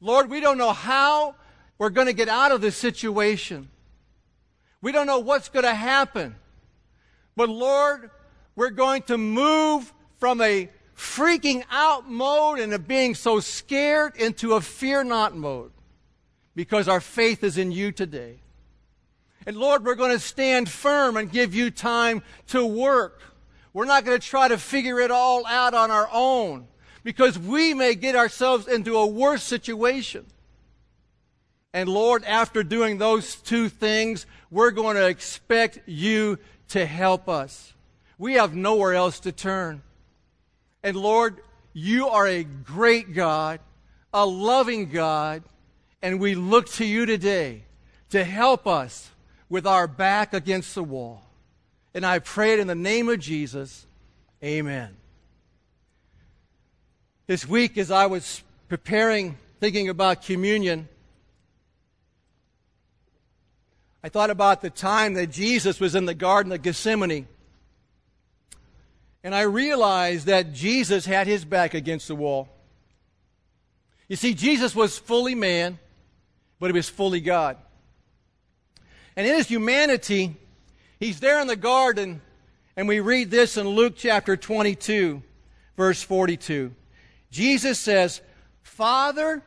Lord, 0.00 0.30
we 0.30 0.40
don't 0.40 0.56
know 0.56 0.72
how 0.72 1.34
we're 1.78 1.90
going 1.90 2.06
to 2.06 2.14
get 2.14 2.28
out 2.28 2.50
of 2.50 2.60
this 2.60 2.76
situation. 2.76 3.68
We 4.80 4.92
don't 4.92 5.06
know 5.06 5.18
what's 5.18 5.50
going 5.50 5.66
to 5.66 5.74
happen. 5.74 6.34
But 7.36 7.50
Lord, 7.50 8.10
we're 8.56 8.70
going 8.70 9.02
to 9.02 9.18
move 9.18 9.92
from 10.18 10.40
a 10.40 10.70
freaking 10.96 11.62
out 11.70 12.10
mode 12.10 12.58
and 12.58 12.72
a 12.72 12.78
being 12.78 13.14
so 13.14 13.40
scared 13.40 14.16
into 14.16 14.54
a 14.54 14.60
fear 14.60 15.04
not 15.04 15.36
mode 15.36 15.72
because 16.54 16.88
our 16.88 17.00
faith 17.00 17.44
is 17.44 17.58
in 17.58 17.72
you 17.72 17.92
today. 17.92 18.36
And 19.46 19.56
Lord, 19.56 19.84
we're 19.84 19.94
going 19.94 20.12
to 20.12 20.18
stand 20.18 20.68
firm 20.68 21.16
and 21.16 21.30
give 21.30 21.54
you 21.54 21.70
time 21.70 22.22
to 22.48 22.64
work 22.64 23.22
we're 23.72 23.84
not 23.84 24.04
going 24.04 24.18
to 24.18 24.26
try 24.26 24.48
to 24.48 24.58
figure 24.58 25.00
it 25.00 25.10
all 25.10 25.46
out 25.46 25.74
on 25.74 25.90
our 25.90 26.08
own 26.12 26.66
because 27.04 27.38
we 27.38 27.72
may 27.72 27.94
get 27.94 28.16
ourselves 28.16 28.66
into 28.66 28.96
a 28.96 29.06
worse 29.06 29.42
situation. 29.42 30.26
And 31.72 31.88
Lord, 31.88 32.24
after 32.24 32.64
doing 32.64 32.98
those 32.98 33.36
two 33.36 33.68
things, 33.68 34.26
we're 34.50 34.72
going 34.72 34.96
to 34.96 35.06
expect 35.06 35.78
you 35.86 36.38
to 36.68 36.84
help 36.84 37.28
us. 37.28 37.72
We 38.18 38.34
have 38.34 38.54
nowhere 38.54 38.94
else 38.94 39.20
to 39.20 39.32
turn. 39.32 39.82
And 40.82 40.96
Lord, 40.96 41.40
you 41.72 42.08
are 42.08 42.26
a 42.26 42.42
great 42.42 43.14
God, 43.14 43.60
a 44.12 44.26
loving 44.26 44.90
God, 44.90 45.44
and 46.02 46.20
we 46.20 46.34
look 46.34 46.68
to 46.70 46.84
you 46.84 47.06
today 47.06 47.64
to 48.10 48.24
help 48.24 48.66
us 48.66 49.10
with 49.48 49.66
our 49.66 49.86
back 49.86 50.32
against 50.32 50.74
the 50.74 50.82
wall. 50.82 51.22
And 51.94 52.06
I 52.06 52.20
pray 52.20 52.52
it 52.52 52.58
in 52.58 52.66
the 52.66 52.74
name 52.74 53.08
of 53.08 53.18
Jesus. 53.18 53.86
Amen. 54.42 54.96
This 57.26 57.46
week, 57.46 57.76
as 57.78 57.90
I 57.90 58.06
was 58.06 58.42
preparing, 58.68 59.36
thinking 59.60 59.88
about 59.88 60.22
communion, 60.22 60.88
I 64.02 64.08
thought 64.08 64.30
about 64.30 64.62
the 64.62 64.70
time 64.70 65.14
that 65.14 65.28
Jesus 65.28 65.78
was 65.78 65.94
in 65.94 66.06
the 66.06 66.14
Garden 66.14 66.52
of 66.52 66.62
Gethsemane. 66.62 67.28
And 69.22 69.34
I 69.34 69.42
realized 69.42 70.26
that 70.26 70.54
Jesus 70.54 71.04
had 71.04 71.26
his 71.26 71.44
back 71.44 71.74
against 71.74 72.08
the 72.08 72.14
wall. 72.14 72.48
You 74.08 74.16
see, 74.16 74.32
Jesus 74.32 74.74
was 74.74 74.98
fully 74.98 75.34
man, 75.34 75.78
but 76.60 76.66
he 76.66 76.72
was 76.72 76.88
fully 76.88 77.20
God. 77.20 77.56
And 79.16 79.26
in 79.26 79.34
his 79.34 79.48
humanity, 79.48 80.36
He's 81.00 81.18
there 81.18 81.40
in 81.40 81.46
the 81.46 81.56
garden, 81.56 82.20
and 82.76 82.86
we 82.86 83.00
read 83.00 83.30
this 83.30 83.56
in 83.56 83.66
Luke 83.66 83.94
chapter 83.96 84.36
22, 84.36 85.22
verse 85.74 86.02
42. 86.02 86.74
Jesus 87.30 87.78
says, 87.78 88.20
Father, 88.62 89.42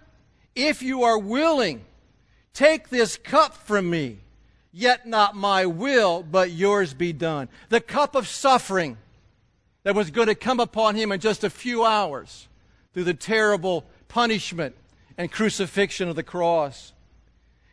if 0.56 0.82
you 0.82 1.04
are 1.04 1.19
willing, 1.19 1.86
take 2.56 2.89
this 2.89 3.17
cup 3.17 3.54
from 3.54 3.88
me, 3.88 4.17
yet 4.71 5.06
not 5.08 5.36
my 5.36 5.67
will, 5.67 6.23
but 6.23 6.49
yours 6.49 6.95
be 6.95 7.13
done. 7.13 7.49
The 7.69 7.82
cup 7.82 8.15
of 8.15 8.28
suffering 8.28 8.97
that 9.84 9.93
was 9.93 10.10
going 10.10 10.30
to 10.30 10.36
come 10.36 10.60
upon 10.60 10.95
him 10.95 11.12
in 11.12 11.19
just 11.19 11.43
a 11.43 11.52
few 11.52 11.86
hours 11.86 12.47
through 12.95 13.04
the 13.04 13.13
terrible 13.13 13.86
punishment 14.08 14.76
and 15.19 15.32
crucifixion 15.32 16.10
of 16.10 16.15
the 16.15 16.23
cross. 16.23 16.93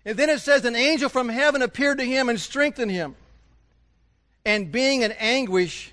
And 0.05 0.19
then 0.19 0.31
it 0.31 0.41
says, 0.41 0.65
An 0.65 0.77
angel 0.77 1.09
from 1.09 1.29
heaven 1.29 1.63
appeared 1.63 1.99
to 1.99 2.05
him 2.05 2.29
and 2.29 2.41
strengthened 2.41 2.91
him. 2.91 3.17
And 4.45 4.73
being 4.73 5.03
in 5.03 5.13
anguish, 5.13 5.93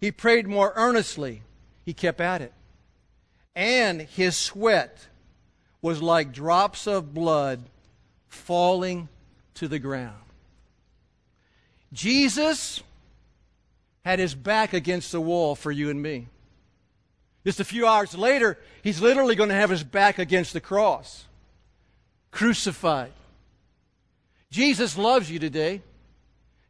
he 0.00 0.12
prayed 0.12 0.46
more 0.46 0.72
earnestly. 0.76 1.42
He 1.84 1.94
kept 1.94 2.20
at 2.20 2.42
it. 2.42 2.52
And 3.54 4.02
his 4.02 4.36
sweat 4.36 5.06
was 5.80 6.02
like 6.02 6.32
drops 6.32 6.86
of 6.86 7.14
blood 7.14 7.62
falling 8.28 9.08
to 9.54 9.68
the 9.68 9.78
ground. 9.78 10.16
Jesus 11.92 12.82
had 14.04 14.18
his 14.18 14.34
back 14.34 14.72
against 14.72 15.12
the 15.12 15.20
wall 15.20 15.54
for 15.54 15.72
you 15.72 15.90
and 15.90 16.00
me. 16.00 16.28
Just 17.44 17.60
a 17.60 17.64
few 17.64 17.86
hours 17.86 18.16
later, 18.16 18.58
he's 18.82 19.00
literally 19.00 19.34
going 19.34 19.48
to 19.48 19.54
have 19.54 19.70
his 19.70 19.82
back 19.82 20.18
against 20.18 20.52
the 20.52 20.60
cross, 20.60 21.24
crucified. 22.30 23.12
Jesus 24.50 24.96
loves 24.96 25.30
you 25.30 25.38
today. 25.38 25.82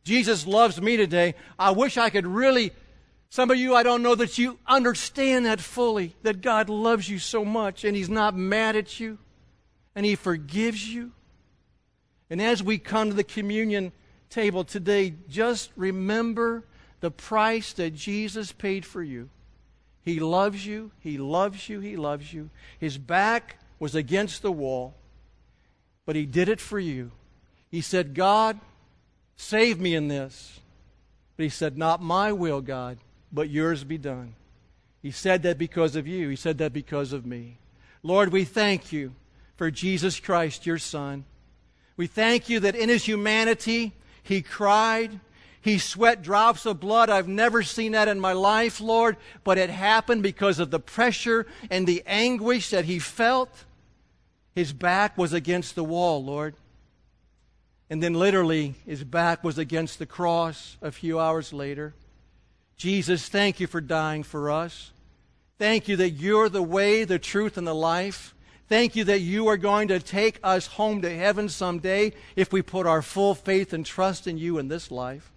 Jesus 0.05 0.47
loves 0.47 0.81
me 0.81 0.97
today. 0.97 1.35
I 1.59 1.71
wish 1.71 1.97
I 1.97 2.11
could 2.11 2.27
really, 2.27 2.73
some 3.31 3.51
of 3.51 3.59
you, 3.59 3.75
I 3.75 3.83
don't 3.83 4.03
know 4.03 4.15
that 4.15 4.39
you 4.39 4.59
understand 4.67 5.47
that 5.47 5.61
fully, 5.61 6.17
that 6.23 6.41
God 6.41 6.69
loves 6.71 7.09
you 7.09 7.19
so 7.19 7.45
much 7.45 7.85
and 7.85 7.97
He's 7.97 8.09
not 8.09 8.35
mad 8.35 8.75
at 8.75 8.99
you 8.99 9.19
and 9.95 10.07
He 10.07 10.15
forgives 10.15 10.89
you. 10.89 11.13
And 12.31 12.43
as 12.43 12.63
we 12.63 12.79
come 12.79 13.11
to 13.11 13.15
the 13.15 13.25
communion 13.25 13.93
table 14.31 14.65
today, 14.65 15.15
just 15.29 15.71
remember 15.77 16.65
the 17.01 17.11
price 17.11 17.73
that 17.75 17.95
Jesus 17.95 18.53
paid 18.53 18.85
for 18.85 19.03
you. 19.03 19.31
He 20.03 20.21
loves 20.21 20.65
you. 20.65 20.91
He 21.01 21.19
loves 21.19 21.69
you. 21.69 21.81
He 21.81 21.97
loves 21.97 22.33
you. 22.33 22.51
His 22.79 22.99
back 22.99 23.59
was 23.79 23.95
against 23.95 24.43
the 24.43 24.53
wall, 24.53 24.95
but 26.07 26.17
He 26.17 26.27
did 26.27 26.49
it 26.49 26.61
for 26.61 26.79
you. 26.79 27.13
He 27.71 27.81
said, 27.81 28.15
God, 28.15 28.59
Save 29.39 29.79
me 29.79 29.95
in 29.95 30.09
this. 30.09 30.59
But 31.37 31.45
he 31.45 31.49
said, 31.49 31.79
Not 31.79 32.03
my 32.03 32.33
will, 32.33 32.61
God, 32.61 32.99
but 33.33 33.49
yours 33.49 33.85
be 33.85 33.97
done. 33.97 34.35
He 35.01 35.13
said 35.13 35.45
that 35.45 35.57
because 35.57 35.95
of 35.95 36.07
you. 36.07 36.29
He 36.29 36.37
said 36.37 36.59
that 36.59 36.73
because 36.73 37.13
of 37.13 37.25
me. 37.25 37.59
Lord, 38.03 38.33
we 38.33 38.45
thank 38.45 38.93
you 38.93 39.15
for 39.57 39.71
Jesus 39.71 40.19
Christ, 40.19 40.67
your 40.67 40.79
Son. 40.79 41.25
We 41.97 42.09
thank 42.09 42.49
you 42.49 42.61
that 42.61 42.75
in 42.75 42.89
his 42.89 43.05
humanity, 43.05 43.95
he 44.25 44.43
cried. 44.43 45.21
He 45.61 45.79
sweat 45.79 46.21
drops 46.21 46.67
of 46.67 46.81
blood. 46.81 47.09
I've 47.09 47.29
never 47.29 47.63
seen 47.63 47.93
that 47.93 48.09
in 48.09 48.19
my 48.19 48.33
life, 48.33 48.81
Lord, 48.81 49.17
but 49.45 49.57
it 49.57 49.71
happened 49.71 50.25
because 50.25 50.59
of 50.59 50.73
the 50.73 50.81
pressure 50.81 51.47
and 51.71 51.87
the 51.87 52.03
anguish 52.07 52.71
that 52.71 52.87
he 52.87 52.99
felt. 52.99 53.65
His 54.55 54.73
back 54.73 55.17
was 55.17 55.33
against 55.33 55.77
the 55.77 55.85
wall, 55.85 56.25
Lord. 56.25 56.57
And 57.91 58.03
then, 58.03 58.15
literally, 58.15 58.75
his 58.85 59.03
back 59.03 59.43
was 59.43 59.57
against 59.57 59.99
the 59.99 60.07
cross 60.07 60.77
a 60.83 60.93
few 60.93 61.19
hours 61.19 61.53
later. 61.53 61.95
Jesus, 62.77 63.29
thank 63.29 63.61
you 63.61 63.67
for 63.67 63.81
dying 63.81 64.23
for 64.23 64.51
us. 64.51 64.93
Thank 65.59 65.89
you 65.89 65.97
that 65.97 66.11
you're 66.11 66.49
the 66.49 66.63
way, 66.63 67.05
the 67.05 67.19
truth, 67.19 67.57
and 67.57 67.67
the 67.67 67.75
life. 67.75 68.35
Thank 68.69 68.95
you 68.95 69.05
that 69.05 69.21
you 69.21 69.49
are 69.49 69.57
going 69.57 69.89
to 69.89 69.99
take 69.99 70.39
us 70.45 70.67
home 70.67 71.01
to 71.03 71.17
heaven 71.17 71.49
someday 71.49 72.13
if 72.37 72.53
we 72.53 72.61
put 72.61 72.87
our 72.87 73.01
full 73.01 73.35
faith 73.35 73.73
and 73.73 73.85
trust 73.85 74.27
in 74.27 74.37
you 74.37 74.59
in 74.59 74.69
this 74.69 74.91
life. 74.91 75.33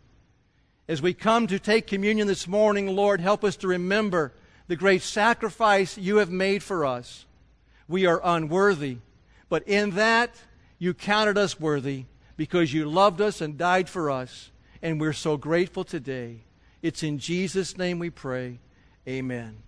As 0.88 1.01
we 1.01 1.13
come 1.13 1.47
to 1.47 1.57
take 1.57 1.88
communion 1.88 2.28
this 2.28 2.47
morning, 2.47 2.88
Lord, 2.88 3.21
help 3.21 3.45
us 3.45 3.55
to 3.57 3.67
remember 3.67 4.34
the 4.67 4.76
great 4.76 5.01
sacrifice 5.01 5.97
you 5.97 6.17
have 6.17 6.30
made 6.30 6.61
for 6.61 6.86
us. 6.86 7.26
We 7.88 8.05
are 8.05 8.21
unworthy, 8.23 8.97
but 9.47 9.65
in 9.67 9.91
that 9.91 10.36
you 10.78 10.93
counted 10.93 11.38
us 11.38 11.59
worthy 11.59 12.05
because 12.41 12.73
you 12.73 12.89
loved 12.89 13.21
us 13.21 13.39
and 13.39 13.55
died 13.55 13.87
for 13.87 14.09
us, 14.09 14.49
and 14.81 14.99
we're 14.99 15.13
so 15.13 15.37
grateful 15.37 15.83
today. 15.83 16.39
It's 16.81 17.03
in 17.03 17.19
Jesus' 17.19 17.77
name 17.77 17.99
we 17.99 18.09
pray. 18.09 18.57
Amen. 19.07 19.61